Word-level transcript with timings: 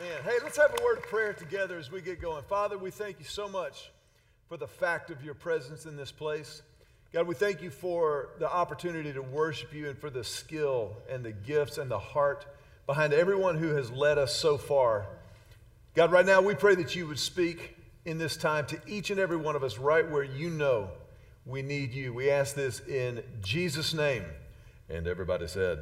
Hey, 0.00 0.38
let's 0.42 0.56
have 0.56 0.74
a 0.80 0.82
word 0.82 0.96
of 0.96 1.04
prayer 1.04 1.34
together 1.34 1.76
as 1.76 1.92
we 1.92 2.00
get 2.00 2.22
going. 2.22 2.42
Father, 2.44 2.78
we 2.78 2.90
thank 2.90 3.18
you 3.18 3.26
so 3.26 3.46
much 3.46 3.90
for 4.48 4.56
the 4.56 4.66
fact 4.66 5.10
of 5.10 5.22
your 5.22 5.34
presence 5.34 5.84
in 5.84 5.94
this 5.94 6.10
place. 6.10 6.62
God, 7.12 7.26
we 7.26 7.34
thank 7.34 7.60
you 7.60 7.68
for 7.68 8.30
the 8.38 8.50
opportunity 8.50 9.12
to 9.12 9.20
worship 9.20 9.74
you 9.74 9.90
and 9.90 9.98
for 9.98 10.08
the 10.08 10.24
skill 10.24 10.96
and 11.10 11.22
the 11.22 11.32
gifts 11.32 11.76
and 11.76 11.90
the 11.90 11.98
heart 11.98 12.46
behind 12.86 13.12
everyone 13.12 13.58
who 13.58 13.74
has 13.74 13.90
led 13.90 14.16
us 14.16 14.34
so 14.34 14.56
far. 14.56 15.04
God, 15.94 16.10
right 16.12 16.24
now 16.24 16.40
we 16.40 16.54
pray 16.54 16.74
that 16.76 16.96
you 16.96 17.06
would 17.06 17.18
speak 17.18 17.76
in 18.06 18.16
this 18.16 18.38
time 18.38 18.64
to 18.68 18.80
each 18.86 19.10
and 19.10 19.20
every 19.20 19.36
one 19.36 19.54
of 19.54 19.62
us 19.62 19.76
right 19.76 20.10
where 20.10 20.24
you 20.24 20.48
know 20.48 20.88
we 21.44 21.60
need 21.60 21.92
you. 21.92 22.14
We 22.14 22.30
ask 22.30 22.54
this 22.54 22.80
in 22.88 23.22
Jesus' 23.42 23.92
name. 23.92 24.24
And 24.88 25.06
everybody 25.06 25.46
said, 25.46 25.80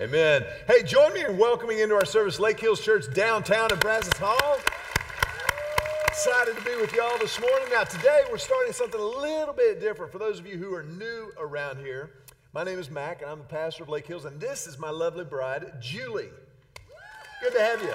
Amen. 0.00 0.44
Hey, 0.66 0.82
join 0.82 1.14
me 1.14 1.24
in 1.24 1.38
welcoming 1.38 1.78
into 1.78 1.94
our 1.94 2.04
service 2.04 2.40
Lake 2.40 2.58
Hills 2.58 2.80
Church 2.80 3.04
downtown 3.14 3.70
at 3.70 3.78
Brazos 3.78 4.12
Hall. 4.18 4.58
Excited 6.08 6.56
to 6.56 6.64
be 6.64 6.74
with 6.80 6.92
y'all 6.92 7.16
this 7.18 7.40
morning. 7.40 7.68
Now, 7.70 7.84
today 7.84 8.22
we're 8.28 8.38
starting 8.38 8.72
something 8.72 9.00
a 9.00 9.04
little 9.04 9.54
bit 9.54 9.78
different 9.78 10.10
for 10.10 10.18
those 10.18 10.40
of 10.40 10.48
you 10.48 10.56
who 10.56 10.74
are 10.74 10.82
new 10.82 11.30
around 11.38 11.78
here. 11.78 12.10
My 12.52 12.64
name 12.64 12.80
is 12.80 12.90
Mac, 12.90 13.22
and 13.22 13.30
I'm 13.30 13.38
the 13.38 13.44
pastor 13.44 13.84
of 13.84 13.88
Lake 13.88 14.04
Hills, 14.04 14.24
and 14.24 14.40
this 14.40 14.66
is 14.66 14.80
my 14.80 14.90
lovely 14.90 15.24
bride, 15.24 15.74
Julie. 15.80 16.30
Good 17.40 17.52
to 17.52 17.60
have 17.60 17.80
you. 17.80 17.94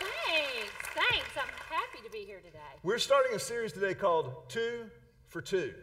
Thanks, 0.00 0.72
thanks. 0.96 1.28
I'm 1.36 1.48
happy 1.68 2.04
to 2.04 2.10
be 2.10 2.24
here 2.24 2.40
today. 2.40 2.58
We're 2.82 2.98
starting 2.98 3.36
a 3.36 3.38
series 3.38 3.72
today 3.72 3.94
called 3.94 4.48
Two 4.48 4.86
for 5.28 5.40
Two. 5.40 5.74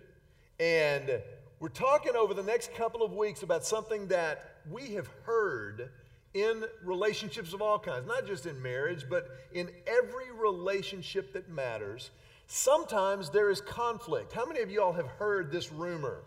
And 0.59 1.21
we're 1.61 1.69
talking 1.69 2.17
over 2.17 2.33
the 2.33 2.43
next 2.43 2.73
couple 2.75 3.01
of 3.01 3.13
weeks 3.13 3.43
about 3.43 3.63
something 3.65 4.07
that 4.09 4.56
we 4.71 4.93
have 4.93 5.07
heard 5.23 5.89
in 6.33 6.63
relationships 6.83 7.53
of 7.53 7.61
all 7.61 7.79
kinds, 7.79 8.05
not 8.07 8.27
just 8.27 8.45
in 8.45 8.61
marriage, 8.61 9.05
but 9.09 9.27
in 9.53 9.69
every 9.87 10.31
relationship 10.31 11.33
that 11.33 11.49
matters. 11.49 12.11
Sometimes 12.47 13.29
there 13.29 13.49
is 13.49 13.59
conflict. 13.61 14.31
How 14.31 14.45
many 14.45 14.61
of 14.61 14.71
y'all 14.71 14.93
have 14.93 15.07
heard 15.07 15.51
this 15.51 15.71
rumor? 15.71 16.23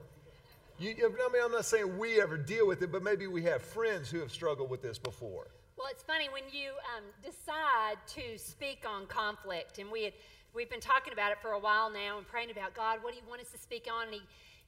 You, 0.78 0.94
I 0.98 1.32
mean, 1.32 1.42
I'm 1.44 1.52
not 1.52 1.66
saying 1.66 1.98
we 1.98 2.20
ever 2.20 2.38
deal 2.38 2.66
with 2.66 2.82
it, 2.82 2.91
but 2.91 3.02
maybe 3.02 3.27
we 3.27 3.42
have 3.44 3.62
friends 3.62 4.10
who 4.10 4.19
have 4.20 4.30
struggled 4.30 4.70
with 4.70 4.82
this 4.82 4.98
before. 4.98 5.47
Well, 5.77 5.88
it's 5.91 6.02
funny 6.02 6.28
when 6.30 6.44
you 6.52 6.70
um, 6.97 7.04
decide 7.22 7.97
to 8.08 8.38
speak 8.38 8.84
on 8.88 9.06
conflict, 9.06 9.78
and 9.78 9.91
we 9.91 10.04
had, 10.04 10.12
we've 10.54 10.69
been 10.69 10.80
talking 10.80 11.12
about 11.12 11.32
it 11.32 11.38
for 11.41 11.52
a 11.52 11.58
while 11.58 11.91
now 11.91 12.19
and 12.19 12.27
praying 12.27 12.50
about 12.50 12.75
God, 12.75 12.98
what 13.02 13.12
do 13.12 13.19
you 13.19 13.25
want 13.28 13.41
us 13.41 13.50
to 13.52 13.58
speak 13.58 13.88
on? 13.91 14.06
And 14.06 14.14
he, 14.14 14.22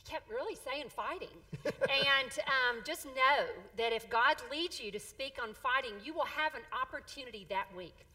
kept 0.08 0.31
really 0.31 0.56
saying 0.56 0.89
fighting. 0.89 1.36
and 1.64 2.31
um, 2.47 2.83
just 2.84 3.06
know 3.06 3.47
that 3.77 3.92
if 3.92 4.08
God 4.11 4.36
leads 4.50 4.81
you 4.81 4.91
to 4.91 5.00
speak 5.00 5.39
on 5.42 5.55
fighting, 5.55 5.92
you 6.05 6.14
will 6.14 6.27
have 6.27 6.55
an 6.55 6.62
opportunity 6.81 7.47
that 7.48 7.67
week. 7.77 8.06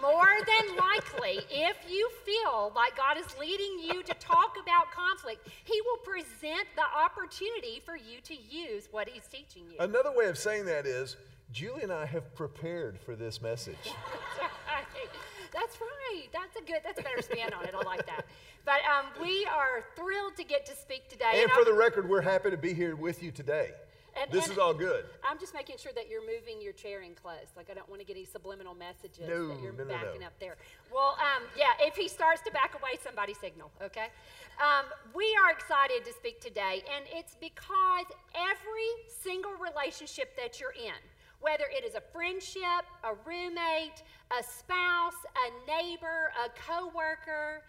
More 0.00 0.26
than 0.46 0.76
likely, 0.76 1.38
if 1.50 1.76
you 1.88 2.08
feel 2.24 2.72
like 2.74 2.96
God 2.96 3.16
is 3.16 3.26
leading 3.38 3.78
you 3.78 4.02
to 4.02 4.14
talk 4.14 4.56
about 4.60 4.90
conflict, 4.90 5.48
He 5.64 5.80
will 5.82 5.98
present 5.98 6.66
the 6.74 6.82
opportunity 6.98 7.80
for 7.84 7.96
you 7.96 8.20
to 8.24 8.34
use 8.34 8.88
what 8.90 9.08
He's 9.08 9.26
teaching 9.28 9.64
you. 9.70 9.76
Another 9.78 10.12
way 10.12 10.26
of 10.26 10.36
saying 10.36 10.66
that 10.66 10.84
is 10.84 11.16
Julie 11.52 11.82
and 11.82 11.92
I 11.92 12.06
have 12.06 12.34
prepared 12.34 12.98
for 12.98 13.14
this 13.14 13.40
message. 13.40 13.76
That's 15.52 15.78
right. 15.80 16.26
That's 16.32 16.56
a 16.56 16.62
good, 16.62 16.80
that's 16.84 17.00
a 17.00 17.02
better 17.02 17.22
spin 17.22 17.52
on 17.52 17.64
it. 17.64 17.74
I 17.74 17.82
like 17.84 18.06
that. 18.06 18.26
But 18.64 18.80
um, 18.88 19.06
we 19.22 19.46
are 19.46 19.84
thrilled 19.96 20.36
to 20.36 20.44
get 20.44 20.66
to 20.66 20.76
speak 20.76 21.08
today. 21.08 21.30
And, 21.32 21.42
and 21.42 21.52
for 21.52 21.64
the 21.64 21.74
record, 21.74 22.08
we're 22.08 22.22
happy 22.22 22.50
to 22.50 22.56
be 22.56 22.72
here 22.72 22.96
with 22.96 23.22
you 23.22 23.30
today. 23.30 23.72
And, 24.20 24.30
this 24.30 24.44
and 24.44 24.52
is 24.52 24.58
all 24.58 24.72
good. 24.72 25.04
I'm 25.28 25.38
just 25.38 25.54
making 25.54 25.76
sure 25.78 25.90
that 25.96 26.08
you're 26.08 26.22
moving 26.22 26.62
your 26.62 26.72
chair 26.72 27.02
in 27.02 27.14
close. 27.14 27.50
Like, 27.56 27.68
I 27.68 27.74
don't 27.74 27.88
want 27.88 28.00
to 28.00 28.06
get 28.06 28.16
any 28.16 28.24
subliminal 28.24 28.74
messages 28.74 29.28
no, 29.28 29.48
that 29.48 29.60
you're 29.60 29.72
no, 29.72 29.84
backing 29.84 30.20
no. 30.20 30.26
up 30.26 30.38
there. 30.38 30.56
Well, 30.92 31.18
um, 31.18 31.42
yeah, 31.58 31.74
if 31.80 31.96
he 31.96 32.06
starts 32.06 32.40
to 32.42 32.52
back 32.52 32.74
away, 32.78 32.96
somebody 33.02 33.34
signal, 33.34 33.72
okay? 33.82 34.08
Um, 34.62 34.86
we 35.14 35.36
are 35.42 35.50
excited 35.50 36.04
to 36.04 36.12
speak 36.12 36.40
today, 36.40 36.84
and 36.94 37.04
it's 37.10 37.34
because 37.40 38.06
every 38.36 38.90
single 39.20 39.52
relationship 39.58 40.36
that 40.36 40.60
you're 40.60 40.78
in, 40.78 40.94
whether 41.44 41.64
it 41.76 41.84
is 41.84 41.94
a 41.94 42.00
friendship, 42.00 42.88
a 43.04 43.12
roommate, 43.28 44.02
a 44.32 44.42
spouse, 44.42 45.20
a 45.44 45.70
neighbor, 45.70 46.32
a 46.42 46.48
coworker, 46.58 47.60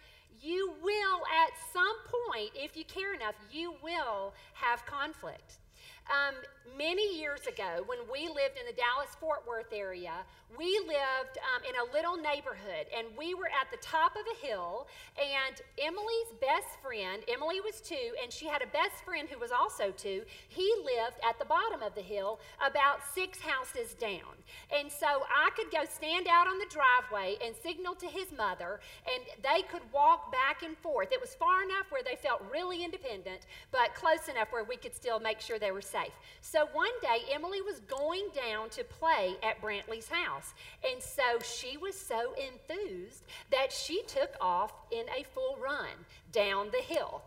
you 0.42 0.74
will 0.82 1.22
at 1.44 1.52
some 1.74 1.98
point, 2.32 2.52
if 2.56 2.78
you 2.78 2.86
care 2.86 3.14
enough, 3.14 3.36
you 3.52 3.74
will 3.84 4.34
have 4.54 4.86
conflict. 4.86 5.58
Um, 6.06 6.36
many 6.78 7.18
years 7.18 7.48
ago, 7.48 7.84
when 7.88 8.00
we 8.12 8.28
lived 8.28 8.58
in 8.60 8.66
the 8.68 8.78
Dallas 8.78 9.10
Fort 9.20 9.42
Worth 9.48 9.74
area, 9.74 10.14
we 10.58 10.80
lived 10.86 11.38
um, 11.42 11.62
in 11.68 11.76
a 11.76 11.92
little 11.94 12.16
neighborhood 12.16 12.88
and 12.96 13.08
we 13.18 13.34
were 13.34 13.50
at 13.50 13.70
the 13.72 13.78
top 13.82 14.16
of 14.16 14.22
a 14.22 14.46
hill. 14.46 14.88
And 15.18 15.62
Emily's 15.82 16.32
best 16.40 16.80
friend, 16.82 17.24
Emily 17.28 17.60
was 17.60 17.82
two, 17.82 18.14
and 18.22 18.32
she 18.32 18.46
had 18.48 18.62
a 18.62 18.68
best 18.68 19.04
friend 19.04 19.28
who 19.30 19.40
was 19.40 19.52
also 19.52 19.92
two. 19.98 20.22
He 20.48 20.72
lived 20.84 21.18
at 21.28 21.40
the 21.40 21.46
bottom 21.46 21.82
of 21.82 21.96
the 21.96 22.02
hill, 22.02 22.40
about 22.66 23.00
six 23.14 23.40
houses 23.40 23.94
down. 23.96 24.38
And 24.72 24.92
so 24.92 25.26
I 25.26 25.50
could 25.56 25.72
go 25.72 25.84
stand 25.86 26.28
out 26.28 26.48
on 26.48 26.60
the 26.60 26.70
driveway 26.70 27.38
and 27.44 27.56
signal 27.56 27.96
to 27.96 28.08
his 28.08 28.32
mother, 28.32 28.80
and 29.10 29.24
they 29.42 29.64
could 29.64 29.82
walk 29.92 30.32
back 30.32 30.64
and 30.64 30.78
forth. 30.78 31.12
It 31.12 31.22
was 31.22 31.36
far 31.36 31.64
enough 31.64 31.90
where 31.90 32.04
they 32.04 32.16
felt 32.16 32.42
really 32.52 32.84
independent, 32.84 33.48
but 33.72 33.96
close 33.96 34.30
enough 34.30 34.52
where 34.52 34.64
we 34.64 34.78
could 34.78 34.96
still 34.96 35.20
make 35.20 35.42
sure 35.42 35.60
they 35.60 35.72
were 35.72 35.82
safe. 35.82 35.95
So 36.42 36.68
one 36.74 36.92
day, 37.02 37.20
Emily 37.32 37.62
was 37.62 37.80
going 37.82 38.26
down 38.36 38.70
to 38.70 38.84
play 38.84 39.36
at 39.44 39.62
Brantley's 39.62 40.08
house. 40.08 40.54
And 40.90 41.02
so 41.02 41.40
she 41.44 41.78
was 41.78 42.00
so 42.00 42.34
enthused 42.34 43.26
that 43.52 43.72
she 43.72 44.04
took 44.04 44.32
off 44.40 44.74
in 44.92 45.06
a 45.10 45.24
full 45.24 45.58
run 45.62 45.90
down 46.32 46.70
the 46.72 46.82
hill. 46.82 47.24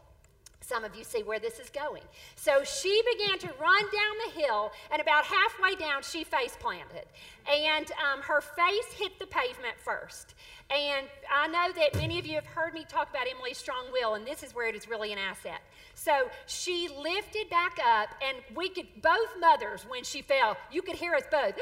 Some 0.61 0.84
of 0.84 0.95
you 0.95 1.03
see 1.03 1.23
where 1.23 1.39
this 1.39 1.59
is 1.59 1.71
going. 1.71 2.03
So 2.37 2.62
she 2.62 3.03
began 3.15 3.39
to 3.39 3.47
run 3.59 3.83
down 3.84 4.15
the 4.27 4.41
hill, 4.43 4.71
and 4.93 5.00
about 5.00 5.25
halfway 5.25 5.75
down, 5.77 6.03
she 6.03 6.25
face 6.25 6.56
planted. 6.61 7.06
And 7.50 7.91
um, 7.93 8.21
her 8.21 8.43
face 8.43 8.93
hit 8.95 9.19
the 9.19 9.27
pavement 9.27 9.77
first. 9.79 10.35
And 10.69 11.06
I 11.33 11.49
know 11.49 11.73
that 11.73 11.95
many 11.95 12.19
of 12.19 12.27
you 12.27 12.35
have 12.35 12.45
heard 12.45 12.75
me 12.75 12.85
talk 12.87 13.09
about 13.09 13.27
Emily's 13.27 13.56
strong 13.56 13.87
will, 13.91 14.15
and 14.15 14.27
this 14.27 14.43
is 14.43 14.55
where 14.55 14.69
it 14.69 14.75
is 14.75 14.87
really 14.87 15.11
an 15.11 15.19
asset. 15.19 15.62
So 15.99 16.31
she 16.47 16.89
lifted 16.97 17.51
back 17.51 17.79
up, 17.85 18.11
and 18.23 18.39
we 18.55 18.69
could, 18.69 18.87
both 19.03 19.35
mothers, 19.41 19.85
when 19.89 20.05
she 20.05 20.23
fell, 20.23 20.57
you 20.71 20.81
could 20.81 20.95
hear 20.95 21.13
us 21.15 21.25
both. 21.29 21.55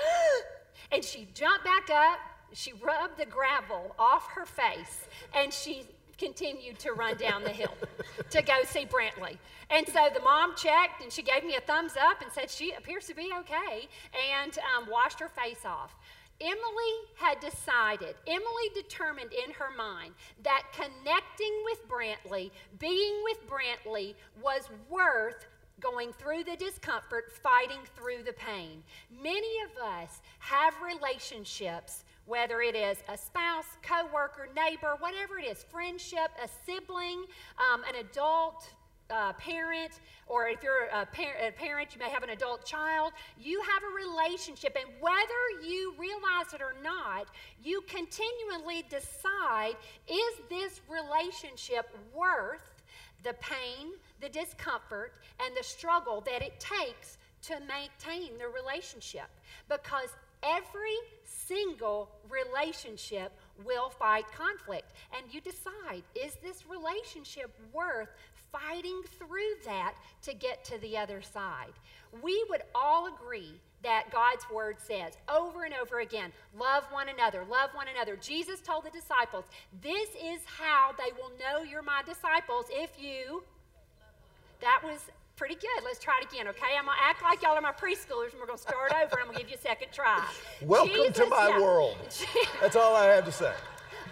and 0.93 1.03
she 1.03 1.27
jumped 1.33 1.65
back 1.65 1.89
up, 1.89 2.19
she 2.53 2.75
rubbed 2.75 3.17
the 3.17 3.25
gravel 3.25 3.97
off 3.99 4.29
her 4.35 4.45
face, 4.45 5.07
and 5.35 5.51
she 5.51 5.85
continued 6.19 6.79
to 6.81 6.93
run 6.93 7.17
down 7.17 7.45
the 7.45 7.51
hill 7.51 7.75
to 8.31 8.43
go 8.43 8.63
see 8.65 8.85
Brantley. 8.85 9.39
And 9.71 9.87
so 9.89 10.09
the 10.13 10.21
mom 10.21 10.55
checked 10.55 11.03
and 11.03 11.11
she 11.13 11.23
gave 11.23 11.45
me 11.45 11.57
a 11.57 11.61
thumbs 11.61 11.93
up 12.01 12.23
and 12.23 12.31
said 12.33 12.51
she 12.51 12.73
appears 12.73 13.07
to 13.07 13.15
be 13.15 13.31
okay 13.41 13.89
and 14.35 14.57
um, 14.77 14.89
washed 14.91 15.21
her 15.21 15.29
face 15.29 15.65
off. 15.67 15.95
Emily 16.41 16.95
had 17.17 17.41
decided, 17.41 18.15
Emily 18.27 18.69
determined 18.75 19.33
in 19.33 19.53
her 19.53 19.71
mind 19.77 20.13
that 20.43 20.65
connecting 20.73 21.63
with 21.65 21.89
Brantley, 21.89 22.51
being 22.79 23.23
with 23.25 23.39
Brantley, 23.49 24.15
was 24.43 24.69
worth 24.91 25.47
going 25.81 26.13
through 26.13 26.45
the 26.45 26.57
discomfort, 26.57 27.33
fighting 27.43 27.81
through 27.97 28.23
the 28.25 28.33
pain. 28.33 28.83
Many 29.11 29.61
of 29.65 29.83
us 29.83 30.21
have 30.39 30.75
relationships 30.83 32.05
whether 32.27 32.61
it 32.61 32.75
is 32.75 32.99
a 33.09 33.17
spouse, 33.17 33.79
coworker, 33.83 34.49
neighbor, 34.55 34.97
whatever 34.99 35.39
it 35.39 35.45
is, 35.45 35.65
friendship, 35.71 36.31
a 36.43 36.49
sibling, 36.67 37.25
um, 37.73 37.85
an 37.85 37.95
adult 38.01 38.69
uh, 39.11 39.33
parent, 39.35 40.01
or 40.27 40.49
if 40.49 40.63
you're 40.63 40.87
a, 40.93 41.07
par- 41.07 41.37
a, 41.47 41.53
parent, 41.53 41.95
you 41.95 42.01
may 42.01 42.11
have 42.11 42.23
an 42.23 42.31
adult 42.31 42.65
child. 42.65 43.13
You 43.41 43.61
have 43.63 43.83
a 43.83 43.95
relationship, 43.95 44.77
and 44.81 44.91
whether 45.01 45.67
you 45.67 45.95
realize 45.99 46.53
it 46.55 46.61
or 46.61 46.75
not, 46.83 47.29
you 47.63 47.83
continually 47.83 48.85
decide 48.91 49.77
is 50.09 50.41
this 50.49 50.81
relationship 50.89 51.97
worth 52.15 52.83
the 53.23 53.35
pain, 53.35 53.93
the 54.21 54.29
discomfort, 54.29 55.15
and 55.45 55.57
the 55.57 55.65
struggle 55.65 56.21
that 56.23 56.43
it 56.43 56.59
takes 56.61 57.19
to 57.43 57.55
maintain 57.61 58.39
the 58.39 58.49
relationship? 58.49 59.29
Because 59.69 60.11
every 60.43 60.97
single 61.25 62.11
relationship 62.29 63.33
will 63.65 63.89
fight 63.89 64.25
conflict. 64.33 64.93
And 65.17 65.33
you 65.33 65.41
decide 65.41 66.03
is 66.15 66.37
this 66.43 66.65
relationship 66.67 67.51
worth 67.73 68.09
fighting 68.53 69.03
through 69.19 69.55
that 69.65 69.95
to 70.23 70.35
get 70.35 70.65
to 70.65 70.79
the 70.79 70.97
other 70.97 71.23
side? 71.23 71.73
We 72.23 72.45
would 72.51 72.63
all 72.75 73.07
agree 73.07 73.61
that 73.83 74.11
God's 74.11 74.49
word 74.51 74.77
says 74.79 75.17
over 75.29 75.65
and 75.65 75.75
over 75.75 76.01
again 76.01 76.33
love 76.59 76.85
one 76.91 77.09
another, 77.09 77.45
love 77.49 77.71
one 77.75 77.87
another. 77.89 78.17
Jesus 78.17 78.61
told 78.61 78.85
the 78.85 78.91
disciples, 78.91 79.45
This 79.83 80.09
is 80.11 80.41
how 80.47 80.93
they 80.99 81.13
will 81.13 81.33
know 81.39 81.63
you're 81.63 81.83
my 81.83 82.03
disciples 82.05 82.67
if 82.71 82.91
you. 82.99 83.43
That 84.61 84.81
was 84.83 85.11
Pretty 85.37 85.57
good. 85.57 85.85
Let's 85.85 85.99
try 85.99 86.19
it 86.23 86.33
again, 86.33 86.49
okay? 86.49 86.79
I'm 86.79 86.87
gonna 86.87 86.97
act 86.99 87.23
like 87.23 87.43
y'all 87.43 87.53
are 87.53 87.61
my 87.61 87.71
preschoolers 87.71 88.31
and 88.33 88.41
we're 88.41 88.47
gonna 88.47 88.57
start 88.57 88.91
over 88.91 89.17
and 89.17 89.21
I'm 89.21 89.27
gonna 89.27 89.39
give 89.39 89.51
you 89.51 89.57
a 89.57 89.59
second 89.59 89.89
try. 89.93 90.25
Welcome 90.63 91.13
to 91.13 91.27
my 91.27 91.49
yeah. 91.49 91.61
world. 91.61 91.99
That's 92.63 92.75
all 92.75 92.97
I 92.97 93.05
have 93.05 93.27
to 93.27 93.33
say. 93.33 93.53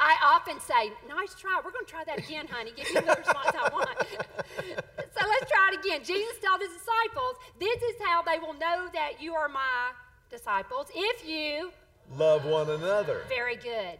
I 0.00 0.16
often 0.24 0.60
say, 0.60 0.92
nice 1.08 1.34
try. 1.34 1.60
We're 1.64 1.70
going 1.72 1.84
to 1.86 1.90
try 1.90 2.04
that 2.04 2.18
again, 2.18 2.46
honey. 2.50 2.72
Give 2.76 2.86
me 2.94 3.00
the 3.00 3.16
response 3.16 3.50
I 3.54 3.68
want. 3.72 3.88
so 4.08 5.26
let's 5.28 5.50
try 5.50 5.70
it 5.72 5.80
again. 5.80 6.00
Jesus 6.04 6.36
told 6.44 6.60
his 6.60 6.70
disciples, 6.70 7.36
this 7.60 7.82
is 7.82 7.96
how 8.04 8.22
they 8.22 8.38
will 8.38 8.54
know 8.54 8.88
that 8.92 9.20
you 9.20 9.34
are 9.34 9.48
my 9.48 9.92
disciples 10.30 10.88
if 10.94 11.26
you, 11.28 11.70
Love 12.16 12.44
one 12.44 12.68
another. 12.70 13.22
very 13.28 13.56
good. 13.56 13.98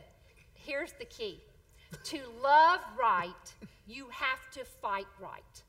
Here's 0.55 0.93
the 0.93 1.05
key 1.05 1.41
to 2.05 2.19
love 2.43 2.81
right, 2.99 3.55
you 3.87 4.09
have 4.11 4.51
to 4.53 4.65
fight 4.65 5.07
right. 5.21 5.63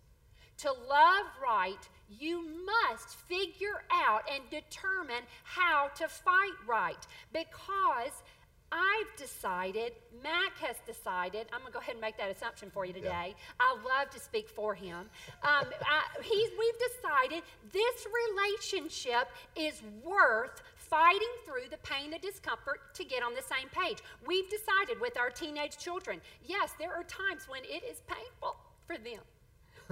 To 0.59 0.71
love 0.71 1.25
right, 1.43 1.87
you 2.09 2.47
must 2.65 3.15
figure 3.27 3.83
out 3.91 4.23
and 4.33 4.43
determine 4.49 5.23
how 5.43 5.89
to 5.95 6.07
fight 6.07 6.55
right 6.65 6.97
because 7.33 8.23
I've 8.71 9.15
decided, 9.17 9.93
Mac 10.23 10.57
has 10.57 10.75
decided, 10.85 11.47
I'm 11.53 11.61
going 11.61 11.71
to 11.71 11.73
go 11.73 11.79
ahead 11.79 11.95
and 11.95 12.01
make 12.01 12.17
that 12.17 12.29
assumption 12.29 12.69
for 12.71 12.85
you 12.85 12.93
today. 12.93 13.35
I 13.59 13.77
love 13.85 14.09
to 14.11 14.19
speak 14.19 14.49
for 14.49 14.73
him. 14.73 14.97
Um, 15.43 15.65
I, 15.81 16.03
he's, 16.21 16.49
we've 16.57 16.79
decided 16.91 17.43
this 17.71 18.07
relationship 18.07 19.29
is 19.55 19.81
worth 20.03 20.61
fighting 20.75 21.33
through 21.45 21.69
the 21.69 21.77
pain 21.77 22.13
and 22.13 22.21
discomfort 22.21 22.93
to 22.95 23.03
get 23.03 23.23
on 23.23 23.33
the 23.33 23.41
same 23.41 23.69
page. 23.69 23.99
We've 24.25 24.49
decided 24.49 24.99
with 24.99 25.17
our 25.17 25.29
teenage 25.29 25.77
children, 25.77 26.21
yes, 26.45 26.71
there 26.79 26.93
are 26.93 27.03
times 27.03 27.47
when 27.47 27.63
it 27.63 27.83
is 27.83 28.01
painful 28.07 28.57
for 28.87 28.97
them 28.97 29.21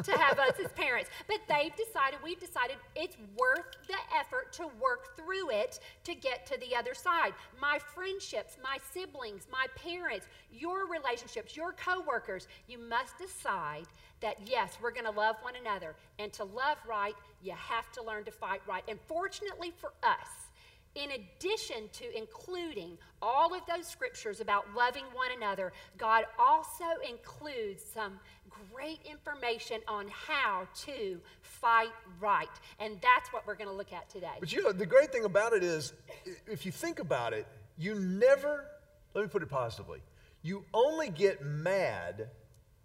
to 0.03 0.11
have 0.17 0.39
us 0.39 0.53
as 0.63 0.71
parents. 0.71 1.09
But 1.27 1.39
they've 1.47 1.75
decided, 1.75 2.19
we've 2.23 2.39
decided 2.39 2.77
it's 2.95 3.17
worth 3.37 3.65
the 3.87 3.97
effort 4.17 4.51
to 4.53 4.67
work 4.81 5.15
through 5.15 5.51
it 5.51 5.79
to 6.05 6.15
get 6.15 6.45
to 6.47 6.59
the 6.59 6.75
other 6.75 6.93
side. 6.93 7.33
My 7.61 7.79
friendships, 7.79 8.57
my 8.63 8.77
siblings, 8.93 9.47
my 9.51 9.67
parents, 9.75 10.27
your 10.51 10.87
relationships, 10.87 11.55
your 11.55 11.73
coworkers, 11.73 12.47
you 12.67 12.79
must 12.79 13.17
decide 13.17 13.85
that 14.21 14.37
yes, 14.45 14.77
we're 14.81 14.91
going 14.91 15.05
to 15.05 15.11
love 15.11 15.35
one 15.41 15.55
another. 15.59 15.95
And 16.17 16.31
to 16.33 16.45
love 16.45 16.77
right, 16.87 17.15
you 17.43 17.51
have 17.51 17.91
to 17.91 18.03
learn 18.03 18.23
to 18.23 18.31
fight 18.31 18.61
right. 18.67 18.83
And 18.87 18.99
fortunately 19.07 19.73
for 19.79 19.91
us, 20.01 20.42
in 20.95 21.09
addition 21.11 21.89
to 21.93 22.17
including 22.17 22.97
all 23.21 23.53
of 23.53 23.61
those 23.67 23.87
scriptures 23.87 24.41
about 24.41 24.65
loving 24.75 25.05
one 25.13 25.29
another, 25.35 25.73
God 25.97 26.25
also 26.37 26.85
includes 27.09 27.83
some 27.83 28.19
great 28.71 28.99
information 29.09 29.79
on 29.87 30.07
how 30.09 30.67
to 30.85 31.19
fight 31.41 31.91
right. 32.19 32.47
And 32.79 32.99
that's 33.01 33.33
what 33.33 33.47
we're 33.47 33.55
going 33.55 33.69
to 33.69 33.75
look 33.75 33.93
at 33.93 34.09
today. 34.09 34.35
But 34.39 34.53
you 34.53 34.63
know, 34.63 34.71
the 34.71 34.85
great 34.85 35.11
thing 35.11 35.25
about 35.25 35.53
it 35.53 35.63
is, 35.63 35.93
if 36.47 36.65
you 36.65 36.71
think 36.71 36.99
about 36.99 37.33
it, 37.33 37.47
you 37.77 37.95
never, 37.95 38.65
let 39.13 39.23
me 39.23 39.27
put 39.27 39.41
it 39.41 39.49
positively, 39.49 39.99
you 40.43 40.63
only 40.73 41.09
get 41.09 41.43
mad 41.43 42.29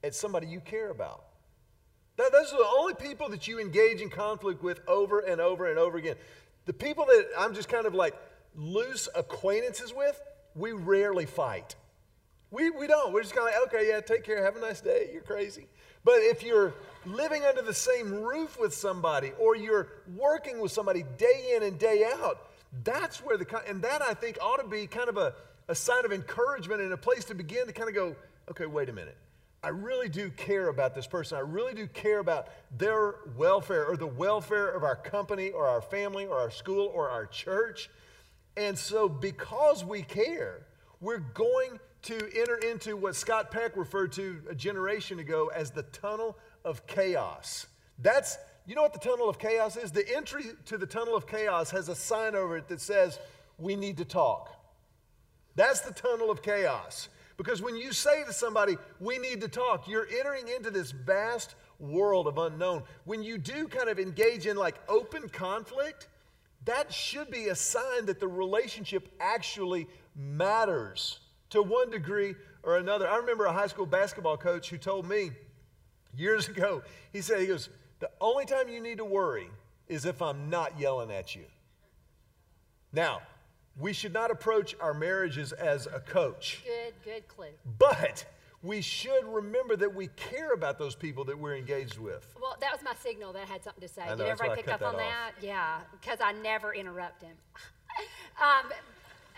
at 0.03 0.15
somebody 0.15 0.47
you 0.47 0.61
care 0.61 0.91
about. 0.91 1.25
That, 2.17 2.33
those 2.33 2.53
are 2.53 2.59
the 2.59 2.71
only 2.79 2.95
people 2.95 3.29
that 3.29 3.47
you 3.47 3.61
engage 3.61 4.01
in 4.01 4.11
conflict 4.11 4.63
with 4.63 4.81
over 4.89 5.21
and 5.21 5.41
over 5.41 5.67
and 5.67 5.79
over 5.79 5.99
again. 5.99 6.17
The 6.69 6.75
people 6.75 7.07
that 7.07 7.29
I'm 7.39 7.55
just 7.55 7.71
kind 7.71 7.87
of 7.87 7.95
like 7.95 8.15
loose 8.55 9.09
acquaintances 9.15 9.95
with, 9.95 10.21
we 10.55 10.73
rarely 10.73 11.25
fight. 11.25 11.75
We, 12.51 12.69
we 12.69 12.87
don't. 12.87 13.15
We're 13.15 13.23
just 13.23 13.35
kind 13.35 13.49
of 13.49 13.55
like, 13.55 13.75
okay, 13.75 13.89
yeah, 13.89 14.01
take 14.03 14.23
care, 14.23 14.45
have 14.45 14.55
a 14.55 14.61
nice 14.61 14.83
day, 14.83 15.09
you're 15.11 15.23
crazy. 15.23 15.67
But 16.05 16.17
if 16.17 16.43
you're 16.43 16.75
living 17.07 17.43
under 17.47 17.63
the 17.63 17.73
same 17.73 18.13
roof 18.13 18.61
with 18.61 18.75
somebody 18.75 19.33
or 19.39 19.57
you're 19.57 19.89
working 20.15 20.61
with 20.61 20.71
somebody 20.71 21.05
day 21.17 21.55
in 21.57 21.63
and 21.63 21.79
day 21.79 22.05
out, 22.21 22.51
that's 22.85 23.25
where 23.25 23.39
the, 23.39 23.47
and 23.67 23.81
that 23.81 24.03
I 24.03 24.13
think 24.13 24.37
ought 24.43 24.61
to 24.61 24.69
be 24.69 24.87
kind 24.87 25.09
of 25.09 25.17
a, 25.17 25.33
a 25.69 25.75
sign 25.75 26.05
of 26.05 26.13
encouragement 26.13 26.83
and 26.83 26.93
a 26.93 26.99
place 26.99 27.25
to 27.27 27.35
begin 27.35 27.67
to 27.67 27.73
kind 27.73 27.89
of 27.89 27.95
go, 27.95 28.15
okay, 28.51 28.67
wait 28.67 28.91
a 28.91 28.93
minute. 28.93 29.17
I 29.63 29.69
really 29.69 30.09
do 30.09 30.31
care 30.31 30.69
about 30.69 30.95
this 30.95 31.07
person. 31.07 31.37
I 31.37 31.41
really 31.41 31.75
do 31.75 31.87
care 31.89 32.21
about 32.21 32.49
their 32.77 33.17
welfare 33.37 33.87
or 33.87 33.97
the 33.97 34.07
welfare 34.07 34.69
of 34.69 34.85
our 34.85 34.95
company 34.95 35.51
or 35.51 35.67
our 35.67 35.83
family 35.83 36.27
or 36.27 36.39
our 36.39 36.51
school 36.51 36.91
or 36.95 37.09
our 37.09 37.27
church. 37.27 37.91
And 38.57 38.79
so, 38.79 39.09
because 39.09 39.85
we 39.85 40.03
care, 40.03 40.67
we're 41.01 41.19
going 41.19 41.81
to 42.03 42.15
enter 42.39 42.57
into 42.57 42.97
what 42.97 43.17
Scott 43.17 43.51
Peck 43.51 43.77
referred 43.77 44.13
to 44.13 44.41
a 44.49 44.55
generation 44.55 45.19
ago 45.19 45.51
as 45.53 45.73
the 45.73 45.83
tunnel 45.83 46.39
of 46.65 46.87
chaos. 46.87 47.67
That's, 47.99 48.39
you 48.67 48.77
know 48.77 48.83
what 48.83 48.93
the 48.93 49.01
tunnel 49.01 49.29
of 49.29 49.41
chaos 49.41 49.77
is? 49.77 49.91
The 49.91 50.09
entry 50.17 50.45
to 50.67 50.79
the 50.79 50.87
tunnel 50.87 51.17
of 51.17 51.27
chaos 51.27 51.71
has 51.73 51.89
a 51.89 51.97
sign 51.97 52.37
over 52.37 52.57
it 52.57 52.69
that 52.69 52.81
says, 52.81 53.19
We 53.59 53.75
need 53.75 53.97
to 53.97 54.05
talk. 54.05 54.55
That's 55.57 55.81
the 55.81 55.93
tunnel 55.93 56.31
of 56.31 56.43
chaos. 56.43 57.09
Because 57.39 57.63
when 57.63 57.77
you 57.77 57.93
say 57.93 58.25
to 58.25 58.33
somebody, 58.33 58.77
we 59.01 59.17
need 59.17 59.41
to 59.41 59.49
talk, 59.49 59.89
you're 59.89 60.09
entering 60.19 60.49
into 60.49 60.71
this 60.71 60.91
vast 60.91 61.55
world 61.79 62.27
of 62.27 62.37
unknown. 62.37 62.83
When 63.05 63.23
you 63.23 63.39
do 63.39 63.69
kind 63.69 63.89
of 63.89 64.01
engage 64.01 64.47
in 64.47 64.57
like 64.57 64.75
open 64.89 65.29
conflict, 65.29 66.09
that 66.65 66.93
should 66.93 67.31
be 67.31 67.49
a 67.49 67.55
sign 67.55 68.07
that 68.07 68.19
the 68.19 68.27
relationship 68.27 69.09
actually 69.21 69.87
matters 70.17 71.21
to 71.51 71.63
one 71.63 71.91
degree 71.91 72.35
or 72.65 72.77
another. 72.79 73.09
I 73.09 73.17
remember 73.17 73.47
a 73.47 73.53
high 73.53 73.69
school 73.69 73.87
basketball 73.87 74.37
coach 74.37 74.69
who 74.69 74.77
told 74.77 75.09
me 75.09 75.31
years 76.17 76.49
ago, 76.49 76.83
he 77.13 77.23
said, 77.23 77.41
he 77.41 77.47
goes, 77.47 77.69
the 78.01 78.11
only 78.21 78.47
time 78.47 78.69
you 78.69 78.81
need 78.81 78.99
to 78.99 79.05
worry 79.05 79.49
is 79.87 80.05
if 80.05 80.21
I'm 80.21 80.51
not 80.51 80.79
yelling 80.79 81.13
at 81.13 81.37
you. 81.37 81.45
Now, 82.93 83.23
we 83.79 83.93
should 83.93 84.13
not 84.13 84.31
approach 84.31 84.75
our 84.81 84.95
marriages 84.95 85.53
as 85.53 85.87
a 85.87 86.01
coach, 86.01 86.63
Good, 86.65 86.95
good 87.05 87.29
clue. 87.29 87.47
but 87.79 88.25
we 88.63 88.81
should 88.81 89.25
remember 89.25 89.77
that 89.77 89.95
we 89.95 90.09
care 90.17 90.53
about 90.53 90.79
those 90.79 90.95
people 90.97 91.25
that 91.25 91.39
we're 91.39 91.55
engaged 91.57 91.99
with. 91.99 92.35
Well, 92.41 92.57
that 92.61 92.73
was 92.73 92.83
my 92.83 92.95
signal 93.03 93.33
that 93.35 93.43
I 93.43 93.53
had 93.53 93.63
something 93.63 93.83
to 93.83 93.89
say. 93.89 94.03
I 94.03 94.09
know, 94.11 94.17
Did 94.17 94.27
that's 94.27 94.41
why 94.41 94.47
I 94.47 94.51
everybody 94.51 94.63
pick 94.63 94.75
up 94.75 94.83
on 94.83 94.97
that 94.97 95.33
that? 95.39 95.47
Yeah, 95.47 95.81
because 95.93 96.19
I 96.21 96.33
never 96.33 96.75
interrupt 96.75 97.23
him. 97.23 97.37
um, 98.43 98.71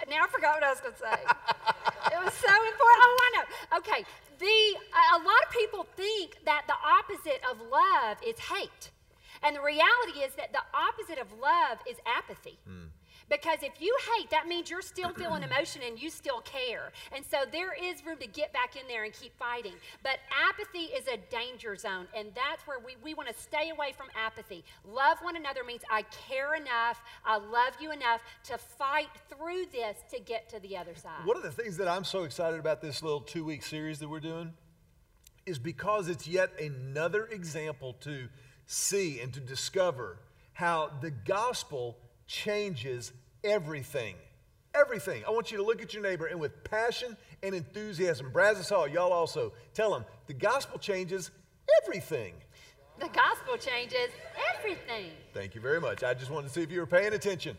now 0.08 0.24
I 0.24 0.28
forgot 0.28 0.54
what 0.54 0.64
I 0.64 0.70
was 0.70 0.80
going 0.80 0.94
to 0.94 1.00
say. 1.00 1.12
it 2.16 2.24
was 2.24 2.32
so 2.32 2.48
important. 2.48 3.00
Oh, 3.02 3.18
I 3.20 3.30
know. 3.36 3.78
Okay, 3.78 4.04
the 4.38 4.46
a 4.46 5.16
a 5.16 5.20
lot 5.20 5.40
of 5.46 5.52
people 5.52 5.86
think 5.96 6.38
that 6.46 6.64
the 6.66 6.74
opposite 6.80 7.42
of 7.50 7.60
love 7.70 8.16
is 8.26 8.38
hate, 8.38 8.90
and 9.42 9.54
the 9.54 9.60
reality 9.60 10.20
is 10.24 10.32
that 10.36 10.52
the 10.52 10.62
opposite 10.72 11.18
of 11.20 11.28
love 11.38 11.78
is 11.88 11.98
apathy. 12.06 12.58
Because 13.28 13.58
if 13.62 13.80
you 13.80 13.96
hate, 14.16 14.30
that 14.30 14.48
means 14.48 14.70
you're 14.70 14.82
still 14.82 15.10
feeling 15.14 15.42
emotion 15.42 15.82
and 15.86 16.00
you 16.00 16.10
still 16.10 16.40
care. 16.40 16.92
And 17.14 17.24
so 17.24 17.38
there 17.50 17.74
is 17.80 18.04
room 18.04 18.18
to 18.18 18.26
get 18.26 18.52
back 18.52 18.76
in 18.76 18.82
there 18.88 19.04
and 19.04 19.12
keep 19.12 19.36
fighting. 19.38 19.74
But 20.02 20.18
apathy 20.48 20.92
is 20.94 21.06
a 21.06 21.18
danger 21.30 21.76
zone, 21.76 22.06
and 22.16 22.28
that's 22.34 22.66
where 22.66 22.78
we, 22.78 22.96
we 23.02 23.14
want 23.14 23.28
to 23.28 23.34
stay 23.34 23.70
away 23.70 23.92
from 23.96 24.06
apathy. 24.16 24.64
Love 24.84 25.18
one 25.22 25.36
another 25.36 25.64
means 25.64 25.82
I 25.90 26.02
care 26.28 26.54
enough, 26.54 27.02
I 27.24 27.36
love 27.36 27.74
you 27.80 27.92
enough 27.92 28.22
to 28.44 28.58
fight 28.58 29.08
through 29.28 29.66
this 29.72 29.98
to 30.12 30.20
get 30.20 30.48
to 30.50 30.60
the 30.60 30.76
other 30.76 30.94
side. 30.94 31.24
One 31.24 31.36
of 31.36 31.42
the 31.42 31.52
things 31.52 31.76
that 31.76 31.88
I'm 31.88 32.04
so 32.04 32.24
excited 32.24 32.58
about 32.58 32.80
this 32.80 33.02
little 33.02 33.20
two 33.20 33.44
week 33.44 33.62
series 33.62 33.98
that 33.98 34.08
we're 34.08 34.20
doing 34.20 34.52
is 35.46 35.58
because 35.58 36.08
it's 36.08 36.26
yet 36.26 36.50
another 36.60 37.26
example 37.26 37.94
to 38.00 38.28
see 38.66 39.20
and 39.20 39.32
to 39.34 39.40
discover 39.40 40.18
how 40.52 40.90
the 41.00 41.10
gospel 41.10 41.96
changes 42.30 43.12
everything. 43.42 44.14
Everything. 44.72 45.24
I 45.26 45.30
want 45.30 45.50
you 45.50 45.58
to 45.58 45.64
look 45.64 45.82
at 45.82 45.92
your 45.92 46.02
neighbor 46.02 46.26
and 46.26 46.38
with 46.38 46.62
passion 46.62 47.16
and 47.42 47.54
enthusiasm, 47.56 48.30
Brazos 48.30 48.68
Hall, 48.68 48.86
y'all 48.86 49.12
also 49.12 49.52
tell 49.74 49.90
them 49.90 50.04
the 50.28 50.32
gospel 50.32 50.78
changes 50.78 51.32
everything. 51.82 52.34
The 53.00 53.08
gospel 53.08 53.56
changes 53.58 54.10
everything. 54.54 55.10
Thank 55.34 55.56
you 55.56 55.60
very 55.60 55.80
much. 55.80 56.04
I 56.04 56.14
just 56.14 56.30
wanted 56.30 56.48
to 56.48 56.52
see 56.52 56.62
if 56.62 56.70
you 56.70 56.78
were 56.78 56.86
paying 56.86 57.14
attention. 57.14 57.56